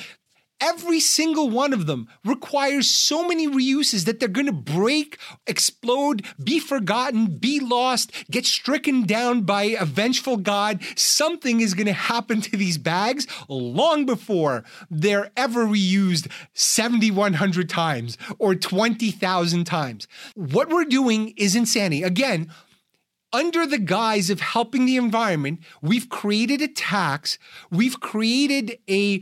every 0.60 1.00
single 1.00 1.50
one 1.50 1.74
of 1.74 1.86
them 1.86 2.08
requires 2.26 2.90
so 2.90 3.28
many 3.28 3.48
reuses 3.48 4.06
that 4.06 4.20
they're 4.20 4.28
going 4.30 4.48
to 4.48 4.52
break, 4.52 5.18
explode, 5.46 6.26
be 6.44 6.60
forgotten, 6.60 7.38
be 7.38 7.60
lost, 7.60 8.12
get 8.30 8.46
stricken 8.46 9.04
down 9.06 9.42
by 9.42 9.64
a 9.64 9.86
vengeful 9.86 10.38
God. 10.38 10.82
Something 10.96 11.62
is 11.62 11.74
going 11.74 11.88
to 11.88 11.94
happen 11.94 12.42
to 12.42 12.58
these 12.58 12.78
bags 12.78 13.28
long 13.48 14.06
before 14.06 14.64
they're 14.90 15.32
ever 15.38 15.66
reused 15.66 16.32
7,100 16.54 17.70
times 17.70 18.18
or 18.40 18.56
20,000 18.56 19.64
times. 19.66 20.08
What 20.36 20.70
we're 20.70 20.86
doing 20.86 21.34
is 21.38 21.56
insanity. 21.56 22.04
Again, 22.04 22.52
under 23.34 23.68
the 23.68 23.78
guise 23.78 24.30
of 24.30 24.40
helping 24.40 24.86
the 24.86 24.98
environment, 24.98 25.60
we've 25.82 26.10
created 26.10 26.62
a 26.62 26.68
tax, 26.68 27.38
we've 27.70 28.00
created 28.00 28.80
a 28.90 29.22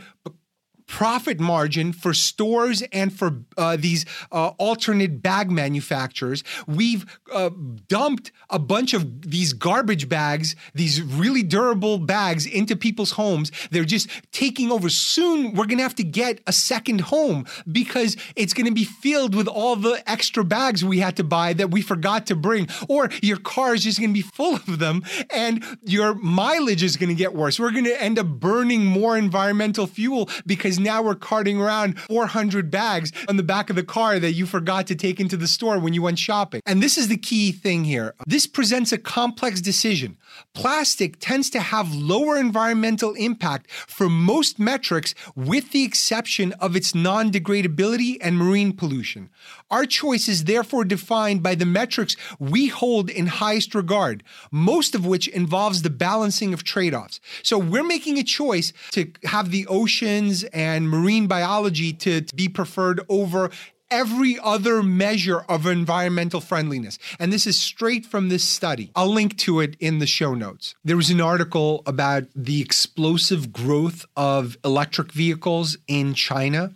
profit 0.87 1.39
margin 1.39 1.91
for 1.91 2.13
stores 2.13 2.81
and 2.91 3.11
for 3.11 3.43
uh, 3.57 3.77
these 3.77 4.05
uh, 4.31 4.47
alternate 4.57 5.21
bag 5.21 5.51
manufacturers. 5.51 6.43
We've 6.67 7.05
uh, 7.33 7.49
dumped 7.87 8.31
a 8.49 8.59
bunch 8.59 8.93
of 8.93 9.29
these 9.29 9.53
garbage 9.53 10.07
bags, 10.07 10.55
these 10.73 11.01
really 11.01 11.43
durable 11.43 11.97
bags, 11.97 12.45
into 12.45 12.75
people's 12.75 13.11
homes. 13.11 13.51
They're 13.71 13.83
just 13.83 14.09
taking 14.31 14.71
over. 14.71 14.89
Soon, 14.89 15.53
we're 15.53 15.65
going 15.65 15.77
to 15.77 15.83
have 15.83 15.95
to 15.95 16.03
get 16.03 16.41
a 16.47 16.53
second 16.53 17.01
home 17.01 17.45
because 17.71 18.15
it's 18.35 18.53
going 18.53 18.67
to 18.67 18.73
be 18.73 18.85
filled 18.85 19.35
with 19.35 19.47
all 19.47 19.75
the 19.75 20.03
extra 20.09 20.43
bags 20.43 20.85
we 20.85 20.99
had 20.99 21.17
to 21.17 21.23
buy 21.23 21.53
that 21.53 21.71
we 21.71 21.81
forgot 21.81 22.27
to 22.27 22.35
bring. 22.35 22.67
Or 22.87 23.09
your 23.21 23.37
car 23.37 23.73
is 23.73 23.83
just 23.83 23.99
going 23.99 24.11
to 24.11 24.13
be 24.13 24.21
full 24.21 24.55
of 24.55 24.79
them 24.79 25.03
and 25.33 25.63
your 25.83 26.13
mileage 26.15 26.83
is 26.83 26.97
going 26.97 27.09
to 27.09 27.15
get 27.15 27.33
worse. 27.33 27.59
We're 27.59 27.71
going 27.71 27.85
to 27.85 28.01
end 28.01 28.19
up 28.19 28.27
burning 28.27 28.85
more 28.85 29.17
environmental 29.17 29.87
fuel 29.87 30.29
because 30.45 30.74
now 30.79 31.01
we're 31.01 31.15
carting 31.15 31.59
around 31.59 31.99
400 32.01 32.71
bags 32.71 33.11
on 33.27 33.37
the 33.37 33.43
back 33.43 33.69
of 33.69 33.75
the 33.75 33.83
car 33.83 34.19
that 34.19 34.33
you 34.33 34.45
forgot 34.45 34.87
to 34.87 34.95
take 34.95 35.19
into 35.19 35.37
the 35.37 35.47
store 35.47 35.79
when 35.79 35.93
you 35.93 36.01
went 36.01 36.19
shopping. 36.19 36.61
And 36.65 36.81
this 36.81 36.97
is 36.97 37.07
the 37.07 37.17
key 37.17 37.51
thing 37.51 37.83
here. 37.83 38.13
This 38.25 38.47
presents 38.47 38.91
a 38.91 38.97
complex 38.97 39.61
decision. 39.61 40.17
Plastic 40.53 41.19
tends 41.19 41.49
to 41.51 41.59
have 41.59 41.93
lower 41.93 42.37
environmental 42.37 43.13
impact 43.13 43.69
for 43.71 44.09
most 44.09 44.59
metrics, 44.59 45.15
with 45.35 45.71
the 45.71 45.83
exception 45.83 46.53
of 46.53 46.75
its 46.75 46.93
non 46.93 47.31
degradability 47.31 48.17
and 48.21 48.37
marine 48.37 48.73
pollution. 48.73 49.29
Our 49.71 49.85
choice 49.85 50.27
is 50.27 50.43
therefore 50.43 50.85
defined 50.85 51.41
by 51.41 51.55
the 51.55 51.65
metrics 51.65 52.15
we 52.39 52.67
hold 52.67 53.09
in 53.09 53.27
highest 53.27 53.73
regard, 53.73 54.23
most 54.51 54.95
of 54.95 55.05
which 55.05 55.27
involves 55.27 55.81
the 55.81 55.89
balancing 55.89 56.53
of 56.53 56.63
trade 56.63 56.93
offs. 56.93 57.19
So 57.43 57.57
we're 57.57 57.83
making 57.83 58.17
a 58.17 58.23
choice 58.23 58.73
to 58.91 59.11
have 59.23 59.51
the 59.51 59.65
oceans 59.67 60.43
and 60.45 60.64
marine 60.89 61.27
biology 61.27 61.93
to, 61.93 62.21
to 62.21 62.35
be 62.35 62.49
preferred 62.49 63.01
over 63.09 63.49
every 63.91 64.37
other 64.43 64.81
measure 64.81 65.41
of 65.47 65.65
environmental 65.65 66.41
friendliness. 66.41 66.97
And 67.19 67.31
this 67.31 67.45
is 67.45 67.57
straight 67.57 68.05
from 68.05 68.29
this 68.29 68.43
study. 68.43 68.91
I'll 68.95 69.13
link 69.13 69.37
to 69.39 69.59
it 69.59 69.75
in 69.79 69.99
the 69.99 70.07
show 70.07 70.33
notes. 70.33 70.75
There 70.83 70.97
was 70.97 71.09
an 71.09 71.21
article 71.21 71.83
about 71.85 72.23
the 72.35 72.61
explosive 72.61 73.53
growth 73.53 74.05
of 74.15 74.57
electric 74.65 75.11
vehicles 75.11 75.77
in 75.87 76.13
China 76.13 76.73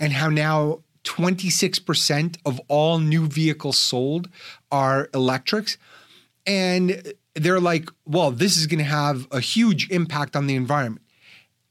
and 0.00 0.12
how 0.12 0.28
now 0.28 0.82
26% 1.04 2.36
of 2.44 2.60
all 2.68 2.98
new 2.98 3.26
vehicles 3.26 3.78
sold 3.78 4.28
are 4.72 5.08
electrics. 5.14 5.78
And 6.46 7.12
they're 7.34 7.60
like, 7.60 7.90
well, 8.06 8.30
this 8.30 8.56
is 8.56 8.66
going 8.66 8.78
to 8.78 8.84
have 8.84 9.28
a 9.30 9.40
huge 9.40 9.90
impact 9.90 10.34
on 10.34 10.46
the 10.46 10.56
environment. 10.56 11.05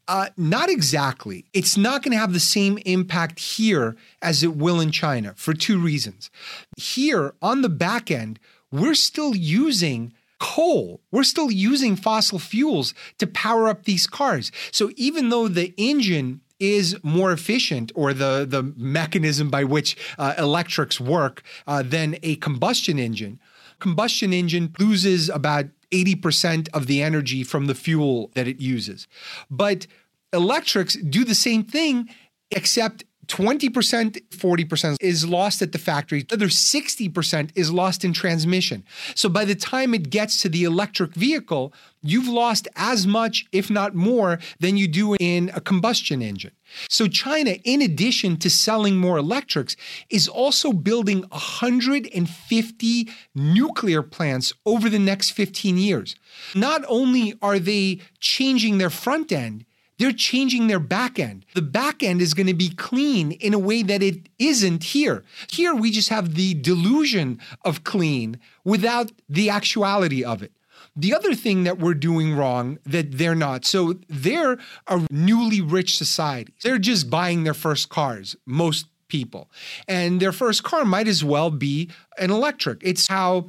Uh, 0.08 0.28
not 0.38 0.70
exactly. 0.70 1.46
It's 1.54 1.78
not 1.78 2.04
going 2.04 2.12
to 2.12 2.20
have 2.20 2.34
the 2.34 2.39
same 2.39 2.78
impact 2.86 3.39
here 3.39 3.96
as 4.22 4.44
it 4.44 4.56
will 4.56 4.80
in 4.80 4.91
China 4.91 5.34
for 5.36 5.54
two 5.54 5.80
reasons. 5.80 6.30
Here 6.78 7.34
on 7.41 7.62
the 7.62 7.70
back 7.70 8.12
end, 8.12 8.39
we're 8.72 8.94
still 8.94 9.36
using 9.36 10.13
coal. 10.39 11.02
We're 11.12 11.24
still 11.24 11.50
using 11.50 11.96
fossil 11.96 12.39
fuels 12.39 12.94
to 13.18 13.26
power 13.26 13.68
up 13.68 13.86
these 13.86 14.06
cars. 14.06 14.52
So 14.72 14.91
even 14.96 15.30
though 15.30 15.48
the 15.48 15.74
engine 15.78 16.41
is 16.60 16.98
more 17.04 17.32
efficient 17.32 17.91
or 17.96 18.13
the, 18.13 18.46
the 18.48 18.63
mechanism 18.78 19.50
by 19.50 19.63
which 19.63 19.98
uh, 20.18 20.36
electrics 20.38 21.00
work 21.00 21.44
uh, 21.68 21.84
than 21.84 22.18
a 22.24 22.36
combustion 22.38 22.98
engine. 22.98 23.39
Combustion 23.80 24.32
engine 24.32 24.74
loses 24.80 25.30
about 25.30 25.65
80% 26.03 26.69
of 26.73 26.88
the 26.88 27.01
energy 27.01 27.43
from 27.43 27.67
the 27.67 27.75
fuel 27.75 28.31
that 28.36 28.47
it 28.47 28.60
uses. 28.60 29.08
But 29.49 29.88
electrics 30.34 30.95
do 30.95 31.23
the 31.23 31.36
same 31.36 31.63
thing, 31.63 32.10
except 32.51 33.03
20%, 33.28 34.22
40% 34.30 34.98
is 35.00 35.28
lost 35.28 35.62
at 35.62 35.72
the 35.72 35.78
factory. 35.78 36.24
The 36.24 36.36
other 36.36 36.48
60% 36.48 37.50
is 37.56 37.72
lost 37.72 38.04
in 38.06 38.14
transmission. 38.14 38.84
So 39.16 39.30
by 39.30 39.46
the 39.46 39.56
time 39.56 39.94
it 39.94 40.10
gets 40.10 40.42
to 40.42 40.50
the 40.50 40.64
electric 40.64 41.14
vehicle, 41.14 41.74
you've 42.02 42.28
lost 42.28 42.68
as 42.76 43.08
much, 43.08 43.46
if 43.52 43.70
not 43.70 43.96
more, 43.96 44.40
than 44.60 44.78
you 44.78 44.88
do 44.88 45.16
in 45.16 45.52
a 45.56 45.62
combustion 45.62 46.22
engine. 46.22 46.52
So 46.90 47.08
China, 47.08 47.58
in 47.64 47.82
addition 47.82 48.38
to 48.38 48.50
selling 48.50 48.98
more 48.98 49.18
electrics, 49.18 49.76
is 50.10 50.28
also 50.28 50.72
building 50.74 51.22
150 51.30 53.10
nuclear 53.34 54.04
plants 54.04 54.54
over 54.66 54.90
the 54.90 55.00
next 55.00 55.32
15 55.32 55.78
years. 55.78 56.16
Not 56.54 56.84
only 56.88 57.36
are 57.42 57.60
they 57.60 58.02
changing 58.20 58.78
their 58.78 58.90
front 58.90 59.32
end, 59.32 59.66
they're 59.97 60.12
changing 60.12 60.67
their 60.67 60.79
back 60.79 61.19
end. 61.19 61.45
The 61.53 61.62
back 61.62 62.03
end 62.03 62.21
is 62.21 62.34
going 62.34 62.47
to 62.47 62.53
be 62.53 62.69
clean 62.69 63.31
in 63.31 63.53
a 63.53 63.60
way 63.60 63.81
that 63.84 64.03
it 64.03 64.29
isn't 64.39 64.84
here. 64.84 65.23
Here, 65.49 65.73
we 65.73 65.91
just 65.91 66.10
have 66.10 66.36
the 66.36 66.53
delusion 66.53 67.39
of 67.63 67.84
clean 67.84 68.39
without 68.63 69.12
the 69.29 69.49
actuality 69.49 70.23
of 70.23 70.43
it. 70.43 70.51
The 70.95 71.13
other 71.13 71.36
thing 71.36 71.63
that 71.63 71.79
we're 71.79 71.93
doing 71.93 72.36
wrong 72.36 72.77
that 72.86 73.17
they're 73.17 73.36
not. 73.36 73.65
So 73.65 73.95
they're 74.08 74.58
a 74.88 75.05
newly 75.10 75.62
rich 75.62 75.97
society. 75.97 76.53
They're 76.63 76.77
just 76.77 77.10
buying 77.10 77.43
their 77.43 77.53
first 77.53 77.89
cars, 77.89 78.36
most 78.45 78.88
people. 79.08 79.49
And 79.88 80.21
their 80.21 80.31
first 80.31 80.63
car 80.63 80.86
might 80.86 81.08
as 81.08 81.23
well 81.23 81.51
be 81.51 81.89
an 82.17 82.31
electric. 82.31 82.81
It's 82.81 83.08
how 83.08 83.47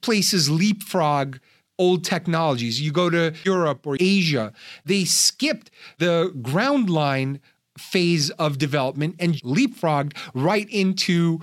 places 0.00 0.50
leapfrog 0.50 1.38
old 1.82 2.04
technologies. 2.04 2.80
You 2.80 2.92
go 2.92 3.10
to 3.10 3.34
Europe 3.44 3.84
or 3.86 3.96
Asia, 3.98 4.52
they 4.84 5.04
skipped 5.04 5.70
the 5.98 6.32
ground 6.40 6.88
line 6.88 7.40
phase 7.76 8.30
of 8.30 8.58
development 8.58 9.16
and 9.18 9.34
leapfrogged 9.42 10.16
right 10.32 10.68
into 10.70 11.40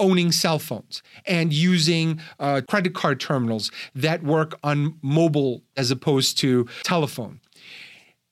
owning 0.00 0.32
cell 0.32 0.58
phones 0.58 1.02
and 1.26 1.52
using 1.52 2.20
uh, 2.40 2.62
credit 2.68 2.94
card 2.94 3.20
terminals 3.20 3.70
that 3.94 4.22
work 4.22 4.58
on 4.64 4.98
mobile 5.02 5.62
as 5.76 5.90
opposed 5.90 6.38
to 6.38 6.66
telephone. 6.82 7.40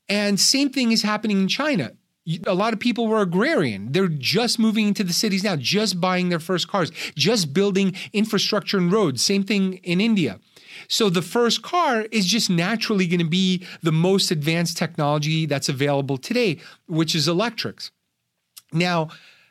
And 0.09 0.40
same 0.40 0.70
thing 0.70 0.92
is 0.92 1.03
happening 1.03 1.42
in 1.42 1.48
China. 1.48 1.92
A 2.46 2.54
lot 2.54 2.72
of 2.72 2.78
people 2.78 3.08
were 3.08 3.20
agrarian. 3.20 3.90
They're 3.90 4.06
just 4.06 4.58
moving 4.58 4.87
into 4.87 5.02
the 5.02 5.12
cities 5.12 5.42
now, 5.42 5.56
just 5.56 6.00
buying 6.00 6.28
their 6.28 6.38
first 6.38 6.68
cars, 6.68 6.92
just 7.16 7.52
building 7.52 7.94
infrastructure 8.12 8.78
and 8.78 8.92
roads. 8.92 9.22
Same 9.22 9.42
thing 9.42 9.74
in 9.78 10.00
India. 10.00 10.38
So 10.88 11.11
the 11.11 11.22
first 11.22 11.62
car 11.62 12.06
is 12.12 12.26
just 12.26 12.48
naturally 12.48 13.06
going 13.06 13.20
to 13.20 13.28
be 13.28 13.66
the 13.82 13.92
most 13.92 14.30
advanced 14.30 14.76
technology 14.76 15.46
that's 15.46 15.68
available 15.68 16.16
today, 16.16 16.58
which 16.87 17.14
is 17.14 17.26
electrics. 17.26 17.90
Now, 18.72 19.08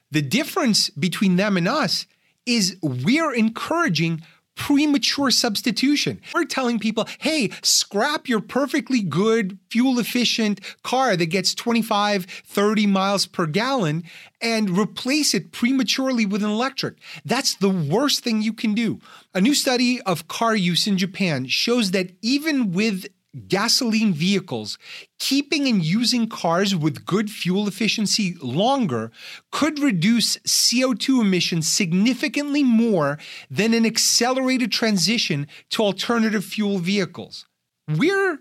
the 0.10 0.22
difference 0.22 0.90
between 0.90 1.36
them 1.36 1.58
and 1.58 1.68
us 1.68 2.06
is 2.46 2.78
we're 2.82 3.34
encouraging 3.34 4.22
premature 4.62 5.32
substitution. 5.32 6.22
We're 6.36 6.46
telling 6.46 6.78
people, 6.78 7.08
hey, 7.20 7.50
scrap 7.64 8.30
your 8.30 8.42
perfectly 8.42 9.02
good, 9.02 9.58
fuel 9.72 9.98
efficient 9.98 10.62
car 10.84 11.18
that 11.18 11.26
gets 11.26 11.56
25, 11.56 12.26
30 12.46 12.86
miles 12.86 13.26
per 13.26 13.48
gallon 13.48 14.04
and 14.40 14.78
replace 14.78 15.34
it 15.34 15.52
prematurely 15.52 16.28
with 16.28 16.44
an 16.44 16.52
electric. 16.52 17.00
That's 17.26 17.56
the 17.56 17.70
worst 17.70 18.24
thing 18.24 18.44
you 18.44 18.54
can 18.54 18.76
do. 18.76 19.00
A 19.34 19.42
new 19.42 19.56
study 19.56 20.00
of 20.02 20.28
car 20.28 20.56
use 20.56 20.86
in 20.86 20.96
Japan 20.96 21.48
shows 21.48 21.90
that 21.90 22.12
even 22.22 22.72
with 22.72 23.08
gasoline 23.48 24.14
vehicles, 24.14 24.78
keeping 25.20 25.68
and 25.68 25.84
using 25.84 26.28
cars 26.28 26.76
with 26.76 27.06
good 27.06 27.30
fuel 27.30 27.68
efficiency 27.68 28.36
longer 28.42 29.12
could 29.52 29.80
reduce 29.80 30.38
CO2 30.40 31.22
emissions 31.22 31.68
significantly 31.68 32.64
more 32.64 33.18
than 33.50 33.74
an 33.74 33.86
accelerated 33.86 34.72
transition 34.72 35.48
to 35.70 35.82
alternative 35.82 36.44
fuel 36.44 36.78
vehicles. 36.78 37.46
We're 37.88 38.40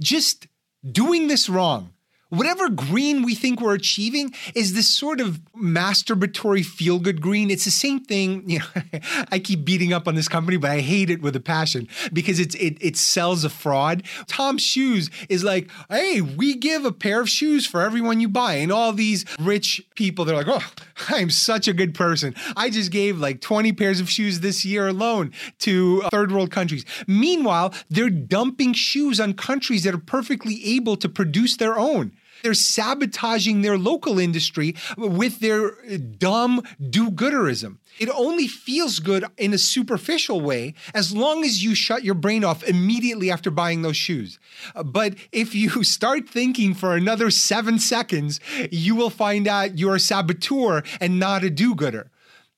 just 0.00 0.48
doing 0.90 1.28
this 1.28 1.48
wrong 1.48 1.93
whatever 2.36 2.68
green 2.68 3.22
we 3.22 3.34
think 3.34 3.60
we're 3.60 3.74
achieving 3.74 4.32
is 4.54 4.74
this 4.74 4.88
sort 4.88 5.20
of 5.20 5.40
masturbatory 5.56 6.64
feel 6.64 6.98
good 6.98 7.20
green. 7.20 7.50
It's 7.50 7.64
the 7.64 7.70
same 7.70 8.00
thing. 8.00 8.44
You 8.54 8.60
know, 8.60 9.00
I 9.32 9.40
keep 9.40 9.64
beating 9.64 9.92
up 9.92 10.06
on 10.06 10.14
this 10.14 10.28
company, 10.28 10.56
but 10.58 10.70
I 10.70 10.80
hate 10.80 11.10
it 11.10 11.20
with 11.20 11.34
a 11.34 11.40
passion 11.40 11.88
because 12.12 12.38
it's 12.38 12.54
it 12.54 12.76
it 12.80 12.96
sells 12.96 13.42
a 13.42 13.48
fraud. 13.48 14.04
Tom's 14.28 14.62
Shoes 14.62 15.10
is 15.28 15.42
like, 15.42 15.70
hey, 15.90 16.20
we 16.20 16.54
give 16.54 16.84
a 16.84 16.92
pair 16.92 17.20
of 17.20 17.28
shoes 17.28 17.66
for 17.66 17.80
everyone 17.80 18.20
you 18.20 18.28
buy, 18.28 18.54
and 18.54 18.70
all 18.70 18.92
these 18.92 19.24
rich 19.40 19.82
people 19.96 20.24
they're 20.24 20.36
like, 20.36 20.48
oh, 20.48 20.62
I'm 21.08 21.30
such 21.30 21.66
a 21.66 21.72
good 21.72 21.94
person. 21.94 22.34
I 22.56 22.70
just 22.70 22.92
gave 22.92 23.18
like 23.18 23.40
20 23.40 23.72
pairs 23.72 23.98
of 23.98 24.08
shoes 24.08 24.40
this 24.40 24.64
year 24.64 24.86
alone 24.86 25.32
to 25.60 26.02
uh, 26.04 26.10
third 26.10 26.30
world 26.30 26.50
countries. 26.50 26.84
Meanwhile, 27.08 27.74
they're 27.90 28.10
dumping 28.10 28.74
shoes 28.74 29.18
on 29.18 29.34
countries 29.34 29.82
that 29.84 29.94
are 29.94 29.98
perfectly 29.98 30.64
able 30.76 30.96
to 30.96 31.08
produce 31.08 31.56
their 31.56 31.78
own. 31.78 32.12
They're 32.44 32.52
sabotaging 32.52 33.62
their 33.62 33.78
local 33.78 34.18
industry 34.18 34.76
with 34.98 35.40
their 35.40 35.70
dumb 35.96 36.62
do 36.90 37.10
gooderism. 37.10 37.78
It 37.98 38.10
only 38.10 38.48
feels 38.48 38.98
good 38.98 39.24
in 39.38 39.54
a 39.54 39.58
superficial 39.58 40.42
way 40.42 40.74
as 40.92 41.16
long 41.16 41.42
as 41.42 41.64
you 41.64 41.74
shut 41.74 42.04
your 42.04 42.14
brain 42.14 42.44
off 42.44 42.62
immediately 42.62 43.30
after 43.30 43.50
buying 43.50 43.80
those 43.80 43.96
shoes. 43.96 44.38
But 44.84 45.14
if 45.32 45.54
you 45.54 45.82
start 45.84 46.28
thinking 46.28 46.74
for 46.74 46.94
another 46.94 47.30
seven 47.30 47.78
seconds, 47.78 48.40
you 48.70 48.94
will 48.94 49.08
find 49.08 49.48
out 49.48 49.78
you're 49.78 49.94
a 49.94 50.00
saboteur 50.00 50.82
and 51.00 51.18
not 51.18 51.44
a 51.44 51.50
do 51.50 51.74
gooder. 51.74 52.10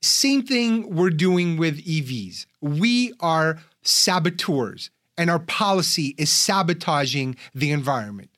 Same 0.02 0.42
thing 0.42 0.96
we're 0.96 1.10
doing 1.10 1.58
with 1.58 1.84
EVs. 1.86 2.46
We 2.60 3.12
are 3.20 3.60
saboteurs, 3.82 4.90
and 5.16 5.30
our 5.30 5.38
policy 5.38 6.16
is 6.18 6.28
sabotaging 6.28 7.36
the 7.54 7.70
environment. 7.70 8.30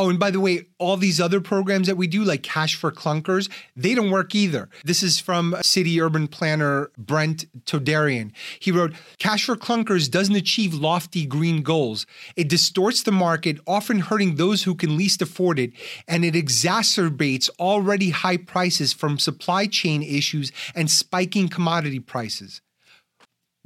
Oh, 0.00 0.08
and 0.08 0.18
by 0.18 0.30
the 0.30 0.40
way, 0.40 0.64
all 0.78 0.96
these 0.96 1.20
other 1.20 1.42
programs 1.42 1.86
that 1.86 1.98
we 1.98 2.06
do, 2.06 2.24
like 2.24 2.42
Cash 2.42 2.74
for 2.74 2.90
Clunkers, 2.90 3.50
they 3.76 3.94
don't 3.94 4.10
work 4.10 4.34
either. 4.34 4.70
This 4.82 5.02
is 5.02 5.20
from 5.20 5.54
city 5.60 6.00
urban 6.00 6.26
planner 6.26 6.90
Brent 6.96 7.44
Toderian. 7.66 8.32
He 8.58 8.72
wrote 8.72 8.94
Cash 9.18 9.44
for 9.44 9.56
Clunkers 9.56 10.10
doesn't 10.10 10.34
achieve 10.34 10.72
lofty 10.72 11.26
green 11.26 11.60
goals. 11.60 12.06
It 12.34 12.48
distorts 12.48 13.02
the 13.02 13.12
market, 13.12 13.60
often 13.66 13.98
hurting 13.98 14.36
those 14.36 14.62
who 14.62 14.74
can 14.74 14.96
least 14.96 15.20
afford 15.20 15.58
it, 15.58 15.72
and 16.08 16.24
it 16.24 16.32
exacerbates 16.32 17.50
already 17.58 18.08
high 18.08 18.38
prices 18.38 18.94
from 18.94 19.18
supply 19.18 19.66
chain 19.66 20.02
issues 20.02 20.50
and 20.74 20.90
spiking 20.90 21.46
commodity 21.46 22.00
prices. 22.00 22.62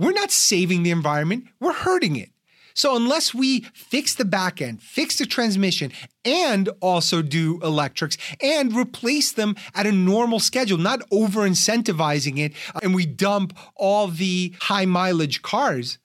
We're 0.01 0.11
not 0.11 0.33
saving 0.33 0.83
the 0.83 0.90
environment, 0.90 1.44
we're 1.61 1.75
hurting 1.75 2.16
it. 2.16 2.31
So 2.75 2.97
unless 2.97 3.33
we 3.33 3.61
fix 3.73 4.15
the 4.15 4.25
back 4.25 4.61
end, 4.61 4.83
fix 4.83 5.19
the 5.19 5.27
transmission, 5.27 5.93
and 6.25 6.69
also 6.81 7.23
do 7.23 7.61
electrics 7.63 8.19
and 8.41 8.75
replace 8.75 9.33
them 9.33 9.55
at 9.75 9.87
a 9.87 9.93
normal 9.93 10.41
schedule, 10.41 10.79
not 10.79 11.01
over 11.11 11.49
incentivizing 11.49 12.39
it, 12.39 12.53
uh, 12.75 12.81
and 12.83 12.95
we 12.95 13.07
dump 13.07 13.57
all 13.77 14.09
the 14.09 14.55
high 14.61 14.87
mileage 14.87 15.41
cars, 15.43 15.99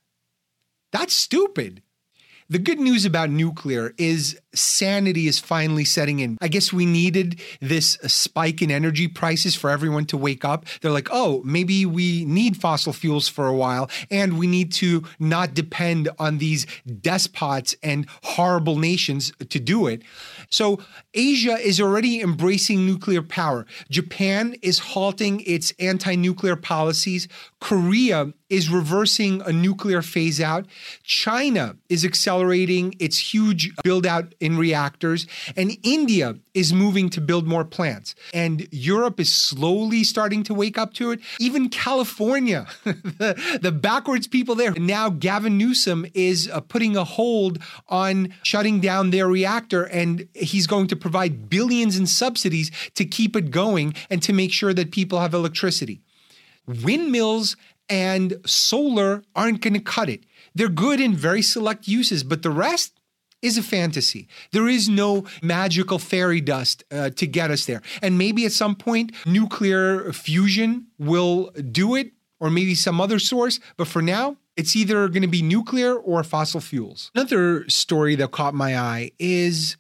that's 0.92 1.14
stupid. 1.14 1.82
The 2.52 2.58
good 2.58 2.80
news 2.80 3.06
about 3.06 3.30
nuclear 3.30 3.94
is 4.00 4.40
sanity 4.56 5.28
is 5.28 5.38
finally 5.38 5.86
setting 5.86 6.20
in. 6.20 6.36
I 6.42 6.48
guess 6.48 6.74
we 6.74 6.88
needed 6.88 7.40
this 7.62 7.92
spike 8.08 8.64
in 8.64 8.72
energy 8.72 9.08
prices 9.08 9.54
for 9.54 9.70
everyone 9.70 10.06
to 10.06 10.18
wake 10.18 10.44
up. 10.44 10.66
They're 10.82 10.90
like, 10.90 11.10
oh, 11.12 11.44
maybe 11.46 11.86
we 11.86 12.26
need 12.26 12.58
fossil 12.58 12.92
fuels 12.92 13.28
for 13.28 13.46
a 13.46 13.56
while 13.56 13.88
and 14.10 14.40
we 14.40 14.48
need 14.48 14.72
to 14.74 15.04
not 15.20 15.54
depend 15.54 16.10
on 16.18 16.40
these 16.40 16.66
despots 17.02 17.76
and 17.84 18.08
horrible 18.24 18.78
nations 18.78 19.32
to 19.48 19.60
do 19.60 19.86
it. 19.86 20.02
So 20.50 20.80
Asia 21.14 21.56
is 21.56 21.80
already 21.80 22.20
embracing 22.20 22.84
nuclear 22.84 23.22
power. 23.22 23.68
Japan 23.92 24.56
is 24.64 24.80
halting 24.80 25.42
its 25.42 25.72
anti 25.78 26.16
nuclear 26.16 26.56
policies. 26.56 27.28
Korea 27.62 28.34
is 28.50 28.70
reversing 28.70 29.42
a 29.42 29.52
nuclear 29.52 30.02
phase 30.02 30.42
out. 30.42 30.66
China 31.04 31.78
is 31.88 32.04
accelerating 32.04 32.96
its 33.00 33.34
huge 33.34 33.72
build 33.84 34.06
out 34.06 34.34
in 34.40 34.58
reactors. 34.58 35.28
And 35.56 35.78
India 35.84 36.36
is 36.54 36.74
moving 36.74 37.10
to 37.12 37.22
build 37.22 37.48
more 37.48 37.64
plants. 37.64 38.16
And 38.34 38.68
Europe 38.72 39.20
is 39.20 39.34
slowly 39.34 40.04
starting 40.04 40.44
to 40.44 40.54
wake 40.54 40.78
up 40.78 40.94
to 40.96 41.12
it. 41.12 41.20
Even 41.40 41.70
California, 41.70 42.68
the, 42.84 43.60
the 43.62 43.72
backwards 43.72 44.28
people 44.28 44.56
there. 44.56 44.74
Now, 44.74 45.10
Gavin 45.10 45.58
Newsom 45.58 46.06
is 46.14 46.50
uh, 46.52 46.60
putting 46.62 46.98
a 46.98 47.04
hold 47.04 47.60
on 47.88 48.34
shutting 48.44 48.80
down 48.80 49.12
their 49.12 49.28
reactor, 49.28 49.84
and 49.84 50.28
he's 50.34 50.68
going 50.68 50.88
to 50.88 50.96
provide 50.96 51.50
billions 51.50 51.98
in 51.98 52.08
subsidies 52.08 52.72
to 52.96 53.06
keep 53.06 53.36
it 53.36 53.52
going 53.52 53.94
and 54.10 54.22
to 54.24 54.34
make 54.34 54.52
sure 54.52 54.74
that 54.74 54.92
people 54.92 55.20
have 55.20 55.34
electricity. 55.34 56.02
Windmills 56.68 57.56
and 57.89 58.36
solar 58.45 59.23
aren't 59.36 59.62
going 59.62 59.73
to 59.73 59.80
cut 59.80 60.10
it. 60.10 60.23
They're 60.56 60.69
good 60.69 60.99
in 60.99 61.15
very 61.15 61.41
select 61.41 61.88
uses, 61.88 62.23
but 62.23 62.43
the 62.43 62.52
rest, 62.52 62.99
is 63.41 63.58
a 63.58 63.63
fantasy. 63.63 64.28
There 64.52 64.67
is 64.67 64.89
no 64.89 65.25
magical 65.41 65.99
fairy 65.99 66.41
dust 66.41 66.84
uh, 66.91 67.12
to 67.12 67.28
get 67.28 67.52
us 67.52 67.65
there. 67.65 67.82
And 68.02 68.17
maybe 68.17 68.45
at 68.45 68.52
some 68.52 68.75
point, 68.75 69.13
nuclear 69.25 70.12
fusion 70.12 70.88
will 70.97 71.52
do 71.71 71.95
it, 71.95 72.12
or 72.39 72.49
maybe 72.49 72.75
some 72.75 73.02
other 73.02 73.19
source. 73.19 73.60
But 73.78 73.88
for 73.88 74.02
now, 74.02 74.38
it's 74.58 74.75
either 74.75 75.08
going 75.08 75.21
to 75.21 75.28
be 75.28 75.41
nuclear 75.41 75.95
or 75.95 76.23
fossil 76.23 76.60
fuels. 76.60 77.12
Another 77.15 77.67
story 77.69 78.15
that 78.15 78.31
caught 78.31 78.54
my 78.54 78.77
eye 78.77 79.12
is 79.19 79.77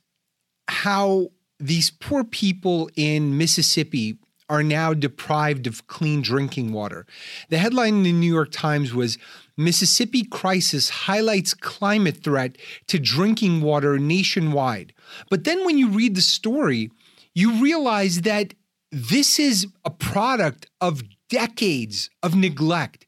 how 0.69 1.29
these 1.59 1.91
poor 1.91 2.23
people 2.23 2.89
in 2.95 3.37
Mississippi 3.37 4.17
are 4.49 4.63
now 4.63 4.93
deprived 4.93 5.67
of 5.67 5.87
clean 5.87 6.21
drinking 6.21 6.73
water. 6.73 7.05
The 7.49 7.59
headline 7.59 7.95
in 7.95 8.03
the 8.03 8.11
New 8.11 8.33
York 8.33 8.51
Times 8.51 8.93
was 8.93 9.17
Mississippi 9.55 10.23
crisis 10.23 10.89
highlights 10.89 11.53
climate 11.53 12.23
threat 12.23 12.57
to 12.87 12.97
drinking 12.97 13.61
water 13.61 13.99
nationwide. 13.99 14.93
But 15.29 15.43
then 15.43 15.65
when 15.65 15.77
you 15.77 15.89
read 15.89 16.15
the 16.15 16.21
story, 16.21 16.91
you 17.35 17.61
realize 17.61 18.21
that 18.21 18.53
this 18.91 19.37
is 19.37 19.67
a 19.85 19.91
product 19.91 20.67
of 20.81 21.03
decades 21.29 22.09
of 22.23 22.35
neglect 22.35 23.05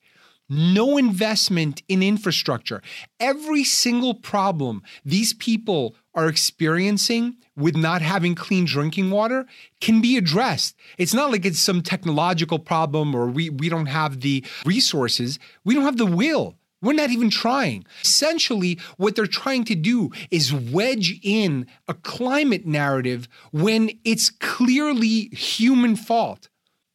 no 0.52 0.98
investment 0.98 1.82
in 1.88 2.04
infrastructure. 2.04 2.82
Every 3.22 3.64
single 3.64 4.14
problem 4.14 4.84
these 5.06 5.34
people 5.34 5.96
are 6.14 6.28
experiencing 6.28 7.38
with 7.56 7.76
not 7.76 8.02
having 8.02 8.36
clean 8.36 8.66
drinking 8.66 9.12
water 9.12 9.46
can 9.80 10.02
be 10.02 10.18
addressed. 10.18 10.76
It's 10.98 11.14
not 11.14 11.32
like 11.32 11.46
it's 11.46 11.60
some 11.60 11.82
technological 11.82 12.60
problem 12.60 13.16
or 13.16 13.28
we, 13.28 13.50
we 13.50 13.70
don't 13.70 13.86
have 13.88 14.22
the 14.22 14.44
resources, 14.66 15.40
we 15.64 15.74
don't 15.74 15.84
have 15.84 15.98
the 15.98 16.06
will. 16.06 16.58
We're 16.82 16.94
not 16.94 17.12
even 17.12 17.30
trying. 17.30 17.86
Essentially, 18.02 18.80
what 18.98 19.16
they're 19.16 19.28
trying 19.28 19.66
to 19.66 19.76
do 19.76 20.10
is 20.32 20.52
wedge 20.52 21.20
in 21.22 21.68
a 21.88 21.94
climate 21.94 22.66
narrative 22.66 23.28
when 23.52 23.92
it's 24.04 24.32
clearly 24.32 25.30
human 25.32 25.96
fault. 25.96 26.50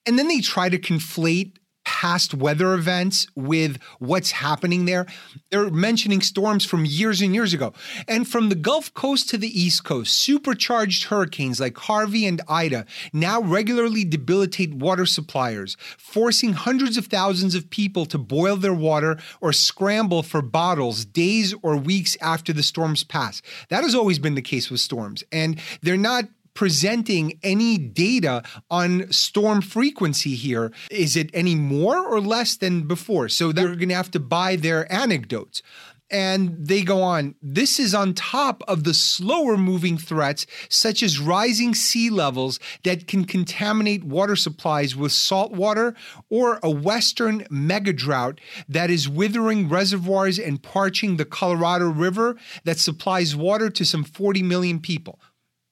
And 0.05 0.19
then 0.19 0.27
they 0.27 0.41
try 0.41 0.69
to 0.69 0.79
conflate 0.79 1.59
past 1.97 2.35
weather 2.35 2.75
events 2.75 3.27
with 3.35 3.79
what's 4.01 4.31
happening 4.31 4.85
there. 4.85 5.07
They're 5.51 5.71
mentioning 5.71 6.21
storms 6.21 6.63
from 6.67 6.85
years 6.85 7.23
and 7.23 7.35
years 7.35 7.55
ago. 7.55 7.73
And 8.07 8.29
from 8.29 8.51
the 8.51 8.55
Gulf 8.55 8.93
Coast 8.93 9.31
to 9.31 9.39
the 9.39 9.49
East 9.49 9.83
Coast, 9.85 10.13
supercharged 10.13 11.05
hurricanes 11.05 11.59
like 11.59 11.79
Harvey 11.79 12.27
and 12.27 12.43
Ida 12.49 12.85
now 13.15 13.41
regularly 13.41 14.05
debilitate 14.05 14.75
water 14.75 15.07
suppliers, 15.07 15.79
forcing 15.97 16.53
hundreds 16.53 16.99
of 16.99 17.07
thousands 17.07 17.55
of 17.55 17.71
people 17.71 18.05
to 18.07 18.19
boil 18.19 18.57
their 18.57 18.75
water 18.75 19.19
or 19.41 19.55
scramble 19.55 20.23
for 20.23 20.43
bottles 20.43 21.07
days 21.07 21.55
or 21.63 21.79
weeks 21.79 22.15
after 22.21 22.53
the 22.53 22.63
storms 22.63 23.05
pass. 23.05 23.41
That 23.71 23.85
has 23.85 23.95
always 23.95 24.19
been 24.19 24.35
the 24.35 24.43
case 24.43 24.71
with 24.71 24.81
storms. 24.81 25.25
And 25.33 25.59
they're 25.81 25.97
not 25.97 26.25
presenting 26.57 27.39
any 27.45 27.79
data 27.79 28.43
on 28.69 29.13
storm 29.13 29.61
frequency 29.61 30.35
here. 30.35 30.73
Is 30.91 31.17
it 31.17 31.31
any 31.33 31.55
more 31.55 32.05
or 32.05 32.21
less 32.21 32.57
than 32.57 32.89
before? 32.89 33.29
So 33.29 33.53
they're 33.53 33.77
going 33.77 33.91
to 33.91 33.95
have 33.95 34.11
to 34.13 34.21
buy 34.21 34.57
their 34.57 34.91
anecdotes. 34.93 35.63
And 36.09 36.57
they 36.65 36.83
go 36.83 37.03
on. 37.03 37.35
This 37.43 37.81
is 37.81 37.93
on 37.93 38.15
top 38.15 38.63
of 38.69 38.85
the 38.85 38.95
slower 38.95 39.57
moving 39.57 39.99
threats, 39.99 40.47
such 40.69 41.03
as 41.03 41.19
rising 41.19 41.75
sea 41.75 42.11
levels 42.11 42.61
that 42.85 43.09
can 43.09 43.25
contaminate 43.25 44.05
water 44.05 44.37
supplies 44.37 44.95
with 44.95 45.11
salt 45.11 45.51
water, 45.51 45.97
or 46.31 46.61
a 46.63 46.71
western 46.71 47.45
mega 47.51 47.93
drought 47.93 48.41
that 48.69 48.89
is 48.89 49.09
withering 49.09 49.69
reservoirs 49.69 50.39
and 50.39 50.63
parching 50.63 51.17
the 51.17 51.25
Colorado 51.25 51.91
River 51.91 52.37
that 52.63 52.79
supplies 52.79 53.35
water 53.35 53.69
to 53.69 53.85
some 53.85 54.05
40 54.05 54.45
million 54.45 54.79
people. 54.79 55.19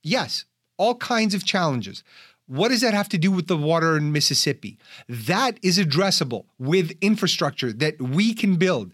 Yes, 0.02 0.46
all 0.84 0.94
kinds 0.96 1.34
of 1.34 1.44
challenges. 1.44 2.04
What 2.46 2.68
does 2.68 2.82
that 2.82 2.92
have 2.92 3.08
to 3.08 3.18
do 3.18 3.30
with 3.32 3.46
the 3.46 3.56
water 3.56 3.96
in 3.96 4.12
Mississippi? 4.12 4.78
That 5.08 5.58
is 5.62 5.78
addressable 5.78 6.44
with 6.58 6.92
infrastructure 7.00 7.72
that 7.72 8.00
we 8.00 8.34
can 8.34 8.56
build. 8.56 8.92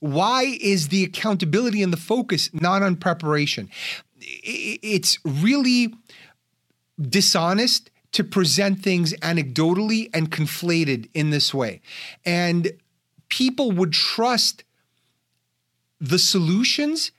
Why 0.00 0.58
is 0.60 0.88
the 0.88 1.04
accountability 1.04 1.82
and 1.84 1.92
the 1.92 1.96
focus 1.96 2.50
not 2.52 2.82
on 2.82 2.96
preparation? 2.96 3.70
It's 4.20 5.18
really 5.24 5.94
dishonest 7.00 7.90
to 8.12 8.24
present 8.24 8.82
things 8.82 9.14
anecdotally 9.18 10.10
and 10.12 10.32
conflated 10.32 11.08
in 11.14 11.30
this 11.30 11.54
way. 11.54 11.80
And 12.24 12.72
people 13.28 13.70
would 13.70 13.92
trust 13.92 14.64
the 16.00 16.18
solutions 16.18 17.12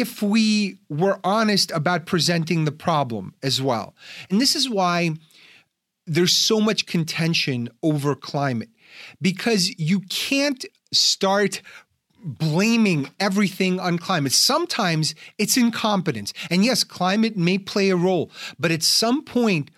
if 0.00 0.20
we 0.20 0.78
were 0.88 1.20
honest 1.22 1.70
about 1.70 2.04
presenting 2.04 2.64
the 2.64 2.72
problem 2.72 3.32
as 3.44 3.62
well. 3.62 3.94
And 4.28 4.40
this 4.40 4.56
is 4.56 4.68
why 4.68 5.12
there's 6.04 6.36
so 6.36 6.60
much 6.60 6.86
contention 6.86 7.68
over 7.82 8.16
climate 8.16 8.70
because 9.22 9.78
you 9.78 10.00
can't 10.00 10.64
start 10.92 11.62
blaming 12.24 13.10
everything 13.20 13.78
on 13.78 13.98
climate. 13.98 14.32
Sometimes 14.32 15.14
it's 15.38 15.56
incompetence. 15.56 16.32
And 16.50 16.64
yes, 16.64 16.82
climate 16.82 17.36
may 17.36 17.58
play 17.58 17.90
a 17.90 17.96
role, 17.96 18.32
but 18.58 18.72
at 18.72 18.82
some 18.82 19.22
point, 19.22 19.70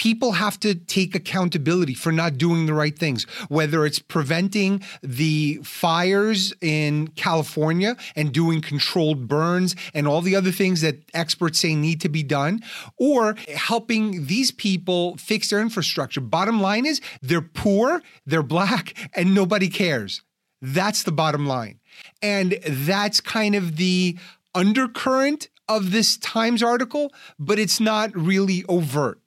people 0.00 0.32
have 0.32 0.58
to 0.58 0.74
take 0.74 1.14
accountability 1.14 1.92
for 1.92 2.10
not 2.10 2.38
doing 2.38 2.64
the 2.64 2.72
right 2.72 2.98
things, 2.98 3.24
whether 3.50 3.84
it's 3.84 3.98
preventing 3.98 4.82
the 5.02 5.60
fires 5.62 6.54
in 6.62 7.06
California 7.08 7.94
and 8.16 8.32
doing 8.32 8.62
controlled 8.62 9.28
burns 9.28 9.76
and 9.92 10.08
all 10.08 10.22
the 10.22 10.34
other 10.34 10.50
things 10.50 10.80
that 10.80 10.96
experts 11.12 11.60
say 11.60 11.74
need 11.74 12.00
to 12.00 12.08
be 12.08 12.22
done, 12.22 12.62
or 12.96 13.36
helping 13.54 14.24
these 14.24 14.50
people 14.50 15.18
fix 15.18 15.50
their 15.50 15.60
infrastructure. 15.60 16.22
Bottom 16.22 16.62
line 16.62 16.86
is 16.86 17.02
they're 17.20 17.42
poor, 17.42 18.02
they're 18.24 18.42
black, 18.42 18.94
and 19.14 19.34
nobody 19.34 19.68
cares. 19.68 20.22
That's 20.62 21.02
the 21.02 21.12
bottom 21.12 21.46
line. 21.46 21.78
And 22.22 22.58
that's 22.66 23.20
kind 23.20 23.54
of 23.54 23.76
the 23.76 24.18
undercurrent 24.54 25.50
of 25.68 25.90
this 25.90 26.16
Times 26.16 26.62
article, 26.62 27.12
but 27.38 27.58
it's 27.58 27.80
not 27.80 28.16
really 28.16 28.64
overt 28.66 29.19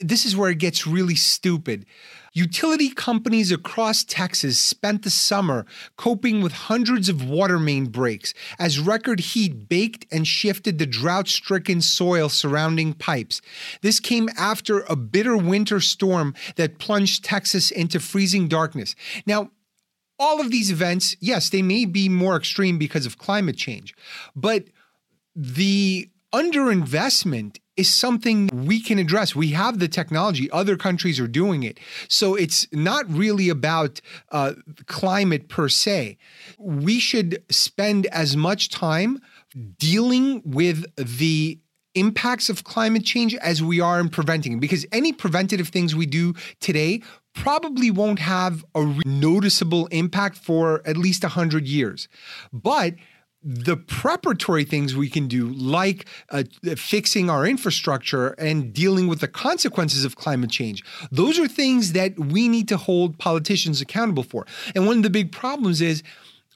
this 0.00 0.24
is 0.24 0.36
where 0.36 0.50
it 0.50 0.58
gets 0.58 0.86
really 0.86 1.14
stupid. 1.14 1.86
Utility 2.32 2.90
companies 2.90 3.52
across 3.52 4.02
Texas 4.02 4.58
spent 4.58 5.02
the 5.02 5.10
summer 5.10 5.64
coping 5.96 6.42
with 6.42 6.52
hundreds 6.52 7.08
of 7.08 7.28
water 7.28 7.60
main 7.60 7.86
breaks 7.86 8.34
as 8.58 8.80
record 8.80 9.20
heat 9.20 9.68
baked 9.68 10.04
and 10.10 10.26
shifted 10.26 10.78
the 10.78 10.86
drought 10.86 11.28
stricken 11.28 11.80
soil 11.80 12.28
surrounding 12.28 12.92
pipes. 12.92 13.40
This 13.82 14.00
came 14.00 14.28
after 14.36 14.80
a 14.88 14.96
bitter 14.96 15.36
winter 15.36 15.78
storm 15.78 16.34
that 16.56 16.80
plunged 16.80 17.24
Texas 17.24 17.70
into 17.70 18.00
freezing 18.00 18.48
darkness. 18.48 18.96
Now, 19.26 19.50
all 20.18 20.40
of 20.40 20.50
these 20.50 20.72
events, 20.72 21.16
yes, 21.20 21.50
they 21.50 21.62
may 21.62 21.84
be 21.84 22.08
more 22.08 22.36
extreme 22.36 22.78
because 22.78 23.06
of 23.06 23.18
climate 23.18 23.56
change, 23.56 23.94
but 24.34 24.64
the 25.36 26.10
underinvestment 26.32 27.58
is 27.76 27.92
something 27.92 28.48
we 28.52 28.80
can 28.80 28.98
address. 28.98 29.34
We 29.34 29.50
have 29.50 29.78
the 29.78 29.88
technology, 29.88 30.50
other 30.50 30.76
countries 30.76 31.18
are 31.18 31.26
doing 31.26 31.62
it. 31.62 31.78
So 32.08 32.34
it's 32.34 32.66
not 32.72 33.08
really 33.08 33.48
about 33.48 34.00
uh, 34.30 34.54
climate 34.86 35.48
per 35.48 35.68
se. 35.68 36.18
We 36.58 37.00
should 37.00 37.42
spend 37.50 38.06
as 38.06 38.36
much 38.36 38.70
time 38.70 39.20
dealing 39.78 40.42
with 40.44 40.84
the 40.96 41.58
impacts 41.94 42.48
of 42.48 42.64
climate 42.64 43.04
change 43.04 43.34
as 43.36 43.62
we 43.62 43.80
are 43.80 44.00
in 44.00 44.08
preventing 44.08 44.58
because 44.58 44.84
any 44.90 45.12
preventative 45.12 45.68
things 45.68 45.94
we 45.94 46.06
do 46.06 46.34
today 46.60 47.00
probably 47.34 47.90
won't 47.90 48.18
have 48.18 48.64
a 48.74 48.84
noticeable 49.04 49.86
impact 49.86 50.36
for 50.36 50.82
at 50.86 50.96
least 50.96 51.22
100 51.22 51.68
years 51.68 52.08
but 52.52 52.94
the 53.44 53.76
preparatory 53.76 54.64
things 54.64 54.96
we 54.96 55.10
can 55.10 55.28
do, 55.28 55.48
like 55.48 56.06
uh, 56.30 56.44
fixing 56.76 57.28
our 57.28 57.46
infrastructure 57.46 58.28
and 58.38 58.72
dealing 58.72 59.06
with 59.06 59.20
the 59.20 59.28
consequences 59.28 60.04
of 60.04 60.16
climate 60.16 60.50
change, 60.50 60.82
those 61.12 61.38
are 61.38 61.46
things 61.46 61.92
that 61.92 62.18
we 62.18 62.48
need 62.48 62.68
to 62.68 62.78
hold 62.78 63.18
politicians 63.18 63.82
accountable 63.82 64.22
for. 64.22 64.46
And 64.74 64.86
one 64.86 64.96
of 64.96 65.02
the 65.02 65.10
big 65.10 65.30
problems 65.30 65.82
is 65.82 66.02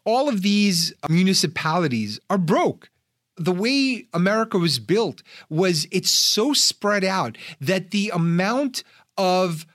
all 0.05 0.31
of 0.31 0.41
these 0.41 0.95
municipalities 1.11 2.19
are 2.31 2.39
broke. 2.39 2.89
The 3.37 3.53
way 3.53 4.09
America 4.15 4.59
was 4.59 4.79
built 4.79 5.23
was 5.51 5.87
it's 5.93 6.11
so 6.11 6.55
spread 6.55 7.05
out 7.05 7.37
that 7.61 7.91
the 7.91 8.11
amount 8.15 8.83
of 9.19 9.67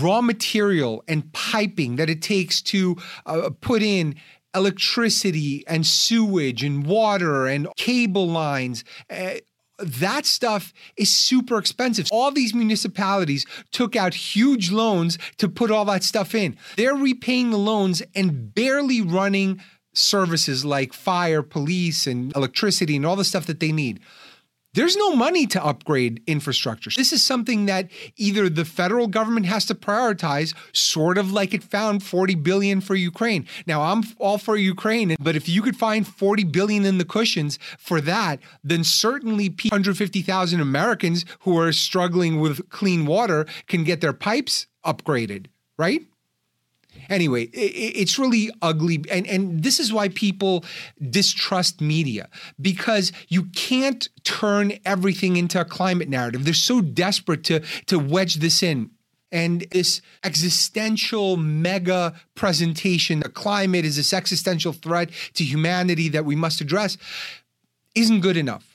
raw 0.00 0.20
material 0.20 1.04
and 1.06 1.30
piping 1.32 1.96
that 1.96 2.08
it 2.08 2.22
takes 2.22 2.62
to 2.62 2.96
uh, 3.26 3.50
put 3.60 3.82
in 3.82 4.14
electricity 4.54 5.64
and 5.66 5.86
sewage 5.86 6.62
and 6.62 6.86
water 6.86 7.46
and 7.46 7.68
cable 7.76 8.28
lines. 8.28 8.84
Uh, 9.10 9.34
that 9.78 10.24
stuff 10.24 10.72
is 10.96 11.12
super 11.12 11.58
expensive. 11.58 12.06
All 12.12 12.30
these 12.30 12.54
municipalities 12.54 13.44
took 13.72 13.96
out 13.96 14.14
huge 14.14 14.70
loans 14.70 15.18
to 15.38 15.48
put 15.48 15.70
all 15.70 15.84
that 15.86 16.04
stuff 16.04 16.34
in. 16.34 16.56
They're 16.76 16.94
repaying 16.94 17.50
the 17.50 17.58
loans 17.58 18.02
and 18.14 18.54
barely 18.54 19.00
running 19.00 19.60
services 19.92 20.64
like 20.64 20.92
fire, 20.92 21.42
police, 21.42 22.06
and 22.06 22.34
electricity 22.36 22.96
and 22.96 23.06
all 23.06 23.16
the 23.16 23.24
stuff 23.24 23.46
that 23.46 23.60
they 23.60 23.72
need. 23.72 24.00
There's 24.74 24.96
no 24.96 25.14
money 25.14 25.46
to 25.46 25.64
upgrade 25.64 26.20
infrastructure. 26.26 26.90
This 26.96 27.12
is 27.12 27.22
something 27.22 27.66
that 27.66 27.88
either 28.16 28.48
the 28.48 28.64
federal 28.64 29.06
government 29.06 29.46
has 29.46 29.64
to 29.66 29.74
prioritize, 29.74 30.52
sort 30.72 31.16
of 31.16 31.32
like 31.32 31.54
it 31.54 31.62
found 31.62 32.02
40 32.02 32.34
billion 32.34 32.80
for 32.80 32.96
Ukraine. 32.96 33.46
Now, 33.68 33.82
I'm 33.82 34.02
all 34.18 34.36
for 34.36 34.56
Ukraine, 34.56 35.14
but 35.20 35.36
if 35.36 35.48
you 35.48 35.62
could 35.62 35.76
find 35.76 36.04
40 36.06 36.42
billion 36.44 36.84
in 36.84 36.98
the 36.98 37.04
cushions 37.04 37.56
for 37.78 38.00
that, 38.00 38.40
then 38.64 38.82
certainly 38.82 39.48
150,000 39.48 40.60
Americans 40.60 41.24
who 41.40 41.56
are 41.56 41.72
struggling 41.72 42.40
with 42.40 42.68
clean 42.70 43.06
water 43.06 43.46
can 43.68 43.84
get 43.84 44.00
their 44.00 44.12
pipes 44.12 44.66
upgraded, 44.84 45.46
right? 45.78 46.02
Anyway, 47.08 47.44
it's 47.52 48.18
really 48.18 48.50
ugly. 48.62 49.04
And, 49.10 49.26
and 49.26 49.62
this 49.62 49.80
is 49.80 49.92
why 49.92 50.08
people 50.08 50.64
distrust 51.10 51.80
media 51.80 52.28
because 52.60 53.12
you 53.28 53.44
can't 53.54 54.08
turn 54.24 54.72
everything 54.84 55.36
into 55.36 55.60
a 55.60 55.64
climate 55.64 56.08
narrative. 56.08 56.44
They're 56.44 56.54
so 56.54 56.80
desperate 56.80 57.44
to, 57.44 57.60
to 57.86 57.98
wedge 57.98 58.36
this 58.36 58.62
in. 58.62 58.90
And 59.32 59.66
this 59.72 60.00
existential 60.22 61.36
mega 61.36 62.14
presentation, 62.36 63.18
the 63.20 63.28
climate 63.28 63.84
is 63.84 63.96
this 63.96 64.12
existential 64.12 64.72
threat 64.72 65.10
to 65.34 65.44
humanity 65.44 66.08
that 66.10 66.24
we 66.24 66.36
must 66.36 66.60
address, 66.60 66.96
isn't 67.96 68.20
good 68.20 68.36
enough 68.36 68.73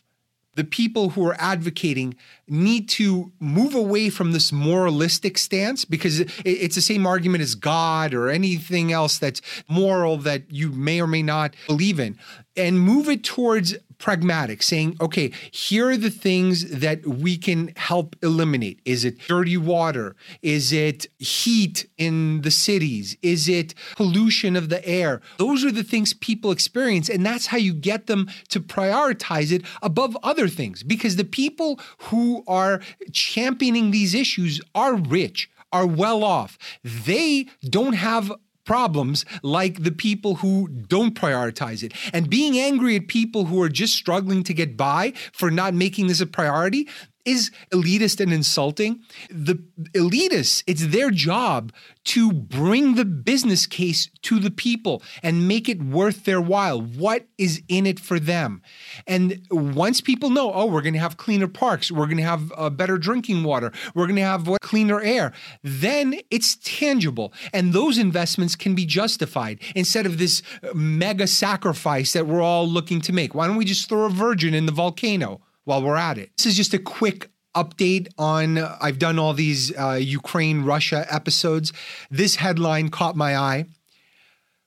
the 0.56 0.64
people 0.64 1.12
who 1.12 1.26
are 1.26 1.36
advocating 1.40 2.16
need 2.48 2.90
to 2.90 3.32
move 3.40 3.76
away 3.76 4.10
from 4.10 4.32
this 4.32 4.52
moralistic 4.52 5.38
stance 5.38 5.86
because 5.86 6.20
it's 6.44 6.76
the 6.76 6.82
same 6.82 7.06
argument 7.06 7.42
as 7.42 7.56
God 7.56 8.14
or 8.14 8.30
anything 8.30 8.92
else 8.92 9.18
that's 9.20 9.42
moral 9.68 10.18
that 10.18 10.52
you 10.52 10.72
may 10.72 11.02
or 11.02 11.08
may 11.08 11.24
not 11.24 11.56
believe 11.68 12.00
in 12.00 12.18
and 12.58 12.80
move 12.80 13.08
it 13.10 13.24
towards 13.24 13.76
pragmatic, 14.00 14.64
saying, 14.64 14.98
okay, 15.00 15.32
here 15.52 15.90
are 15.90 15.98
the 15.98 16.10
things 16.10 16.70
that 16.72 17.06
we 17.06 17.38
can 17.38 17.72
help 17.76 18.16
eliminate. 18.24 18.80
Is 18.86 19.06
it 19.06 19.20
dirty 19.28 19.58
water? 19.58 20.16
Is 20.42 20.74
it 20.74 21.08
heat 21.20 21.88
in 21.98 22.42
the 22.42 22.52
cities? 22.52 23.18
Is 23.22 23.48
it 23.48 23.76
pollution 23.96 24.56
of 24.56 24.70
the 24.70 24.86
air? 24.88 25.22
Those 25.38 25.64
are 25.64 25.72
the 25.72 25.84
things 25.84 26.14
people 26.14 26.52
experience. 26.52 27.10
And 27.10 27.26
that's 27.26 27.48
how 27.48 27.58
you 27.58 27.74
get 27.74 28.08
them 28.08 28.30
to 28.48 28.60
prioritize 28.60 29.52
it 29.52 29.64
above 29.82 30.18
other 30.24 30.48
things. 30.48 30.82
Because 30.82 31.18
the 31.18 31.24
people 31.26 31.80
who 32.04 32.44
are 32.48 32.82
championing 33.12 33.92
these 33.92 34.16
issues 34.16 34.62
are 34.74 34.96
rich, 34.96 35.52
are 35.72 35.86
well 35.86 36.24
off. 36.24 36.58
They 36.84 37.48
don't 37.64 37.94
have 37.94 38.32
problems 38.70 39.26
like 39.42 39.82
the 39.82 39.92
people 39.92 40.36
who 40.36 40.68
don't 40.68 41.16
prioritize 41.16 41.82
it. 41.82 41.92
And 42.14 42.30
being 42.30 42.60
angry 42.60 42.96
at 42.98 43.08
people 43.08 43.46
who 43.46 43.60
are 43.64 43.68
just 43.68 43.96
struggling 43.96 44.44
to 44.44 44.54
get 44.54 44.78
by 44.78 45.14
for 45.34 45.50
not 45.50 45.74
making 45.74 46.06
this 46.06 46.22
a 46.22 46.28
priority, 46.28 46.88
is 47.30 47.52
elitist 47.72 48.20
and 48.20 48.34
insulting. 48.34 49.02
The 49.30 49.56
elitists, 49.94 50.64
it's 50.66 50.88
their 50.88 51.12
job 51.12 51.72
to 52.06 52.32
bring 52.32 52.96
the 52.96 53.06
business 53.06 53.68
case 53.68 54.10
to 54.24 54.40
the 54.40 54.50
people 54.50 55.04
and 55.22 55.48
make 55.48 55.70
it 55.70 55.82
worth 55.82 56.26
their 56.26 56.42
while. 56.42 56.82
What 56.82 57.28
is 57.38 57.62
in 57.68 57.86
it 57.86 58.00
for 58.00 58.20
them? 58.20 58.62
And 59.06 59.46
once 59.52 60.02
people 60.02 60.30
know, 60.32 60.52
oh, 60.52 60.66
we're 60.66 60.82
going 60.82 60.96
to 60.96 61.00
have 61.00 61.18
cleaner 61.18 61.48
parks, 61.48 61.92
we're 61.92 62.06
going 62.06 62.18
to 62.18 62.24
have 62.24 62.52
uh, 62.58 62.70
better 62.70 62.98
drinking 62.98 63.44
water, 63.44 63.72
we're 63.94 64.08
going 64.08 64.16
to 64.16 64.24
have 64.24 64.50
cleaner 64.62 65.00
air, 65.02 65.32
then 65.64 66.16
it's 66.32 66.58
tangible. 66.64 67.32
And 67.54 67.74
those 67.74 67.98
investments 67.98 68.56
can 68.56 68.74
be 68.74 68.86
justified 68.86 69.60
instead 69.76 70.06
of 70.06 70.18
this 70.18 70.42
mega 70.74 71.28
sacrifice 71.28 72.14
that 72.14 72.26
we're 72.26 72.42
all 72.42 72.68
looking 72.68 73.02
to 73.02 73.14
make. 73.14 73.36
Why 73.36 73.46
don't 73.46 73.58
we 73.58 73.66
just 73.66 73.88
throw 73.88 74.06
a 74.06 74.10
virgin 74.10 74.54
in 74.54 74.66
the 74.66 74.72
volcano? 74.72 75.42
While 75.70 75.84
we're 75.84 75.96
at 75.96 76.18
it. 76.18 76.32
This 76.36 76.48
is 76.48 76.58
just 76.58 76.74
a 76.74 76.80
quick 76.80 77.30
update 77.56 78.08
on 78.18 78.58
I've 78.58 78.98
done 78.98 79.20
all 79.20 79.34
these 79.34 79.72
uh, 79.78 80.00
Ukraine 80.02 80.64
Russia 80.64 81.06
episodes. 81.12 81.72
This 82.10 82.38
headline 82.38 82.90
caught 82.90 83.16
my 83.16 83.38
eye. 83.38 83.66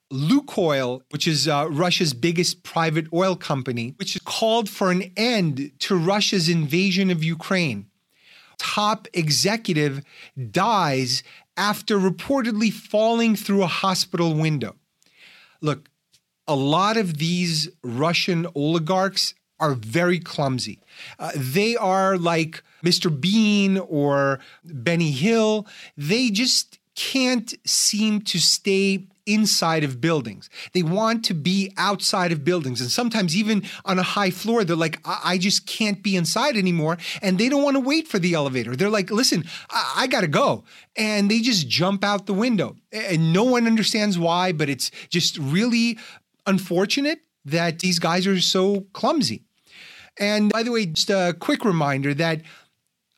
Lukoil, 0.09 1.01
which 1.09 1.27
is 1.27 1.45
uh, 1.45 1.67
Russia's 1.69 2.13
biggest 2.13 2.63
private 2.63 3.07
oil 3.11 3.35
company, 3.35 3.95
which 3.97 4.17
called 4.23 4.69
for 4.69 4.91
an 4.91 5.11
end 5.17 5.71
to 5.79 5.97
Russia's 5.97 6.47
invasion 6.47 7.09
of 7.11 7.21
Ukraine. 7.21 7.87
Top 8.57 9.07
executive 9.13 10.05
dies 10.51 11.21
after 11.57 11.97
reportedly 11.97 12.71
falling 12.71 13.35
through 13.35 13.63
a 13.63 13.67
hospital 13.67 14.35
window. 14.35 14.75
Look, 15.59 15.89
a 16.47 16.55
lot 16.55 16.95
of 16.95 17.17
these 17.17 17.69
Russian 17.83 18.47
oligarchs 18.55 19.33
are 19.63 19.75
very 19.75 20.19
clumsy. 20.19 20.79
Uh, 21.17 21.31
they 21.35 21.77
are 21.77 22.17
like 22.17 22.61
Mr. 22.83 23.09
Bean 23.09 23.77
or 23.77 24.39
Benny 24.65 25.11
Hill. 25.11 25.65
They 25.95 26.29
just 26.29 26.79
can't 26.95 27.53
seem 27.65 28.21
to 28.21 28.39
stay 28.39 29.07
inside 29.25 29.85
of 29.85 30.01
buildings. 30.01 30.49
They 30.73 30.83
want 30.83 31.23
to 31.25 31.33
be 31.33 31.71
outside 31.77 32.33
of 32.33 32.43
buildings. 32.43 32.81
And 32.81 32.91
sometimes, 32.91 33.37
even 33.37 33.63
on 33.85 33.97
a 33.99 34.03
high 34.03 34.31
floor, 34.31 34.65
they're 34.65 34.75
like, 34.75 34.99
I, 35.05 35.21
I 35.23 35.37
just 35.37 35.65
can't 35.65 36.03
be 36.03 36.17
inside 36.17 36.57
anymore. 36.57 36.97
And 37.21 37.37
they 37.37 37.47
don't 37.47 37.63
want 37.63 37.77
to 37.77 37.79
wait 37.79 38.09
for 38.09 38.19
the 38.19 38.33
elevator. 38.33 38.75
They're 38.75 38.89
like, 38.89 39.11
listen, 39.11 39.45
I, 39.69 39.93
I 39.99 40.07
got 40.07 40.21
to 40.21 40.27
go. 40.27 40.65
And 40.97 41.31
they 41.31 41.39
just 41.39 41.69
jump 41.69 42.03
out 42.03 42.25
the 42.25 42.33
window. 42.33 42.75
And 42.91 43.31
no 43.31 43.45
one 43.45 43.65
understands 43.65 44.19
why, 44.19 44.51
but 44.51 44.67
it's 44.67 44.91
just 45.09 45.37
really 45.37 45.97
unfortunate 46.45 47.21
that 47.45 47.79
these 47.79 47.99
guys 47.99 48.27
are 48.27 48.39
so 48.39 48.81
clumsy. 48.93 49.43
And 50.19 50.51
by 50.51 50.63
the 50.63 50.71
way, 50.71 50.85
just 50.85 51.09
a 51.09 51.35
quick 51.39 51.65
reminder 51.65 52.13
that 52.13 52.41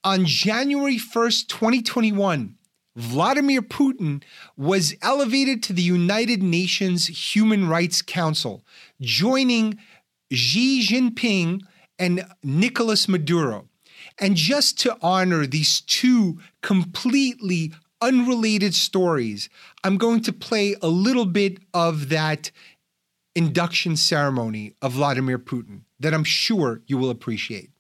on 0.04 0.26
January 0.26 0.98
1st, 0.98 1.48
2021, 1.48 2.56
Vladimir 2.96 3.62
Putin 3.62 4.24
was 4.56 4.96
elevated 5.02 5.62
to 5.64 5.74
the 5.74 5.82
United 5.82 6.42
Nations 6.42 7.08
Human 7.34 7.68
Rights 7.68 8.02
Council, 8.02 8.64
joining 9.02 9.78
Xi 10.32 10.86
Jinping 10.86 11.62
and 12.00 12.26
Nicolas 12.44 13.10
Maduro. 13.10 13.68
And 14.20 14.36
just 14.36 14.80
to 14.82 14.98
honor 15.02 15.46
these 15.46 15.82
two 15.82 16.40
completely 16.62 17.74
unrelated 18.00 18.74
stories, 18.74 19.50
I'm 19.84 19.98
going 19.98 20.22
to 20.22 20.32
play 20.32 20.76
a 20.82 20.88
little 20.88 21.26
bit 21.26 21.60
of 21.74 22.10
that 22.10 22.52
induction 23.36 23.98
ceremony 23.98 24.76
of 24.82 24.94
Vladimir 24.94 25.38
Putin 25.40 25.82
that 26.00 26.14
I'm 26.14 26.24
sure 26.24 26.82
you 26.88 26.98
will 26.98 27.10
appreciate. 27.10 27.72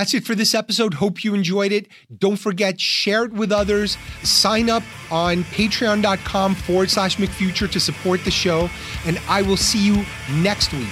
That's 0.00 0.14
it 0.14 0.24
for 0.24 0.34
this 0.34 0.54
episode. 0.54 0.94
Hope 0.94 1.24
you 1.24 1.34
enjoyed 1.34 1.72
it. 1.72 1.86
Don't 2.20 2.38
forget, 2.38 2.80
share 2.80 3.24
it 3.24 3.34
with 3.34 3.52
others. 3.52 3.98
Sign 4.22 4.70
up 4.70 4.82
on 5.10 5.44
patreon.com 5.44 6.54
forward 6.54 6.88
slash 6.88 7.16
McFuture 7.16 7.70
to 7.70 7.78
support 7.78 8.24
the 8.24 8.30
show. 8.30 8.70
And 9.04 9.20
I 9.28 9.42
will 9.42 9.58
see 9.58 9.78
you 9.78 10.06
next 10.36 10.72
week 10.72 10.88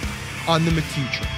on 0.46 0.66
the 0.66 0.72
McFuture. 0.72 1.37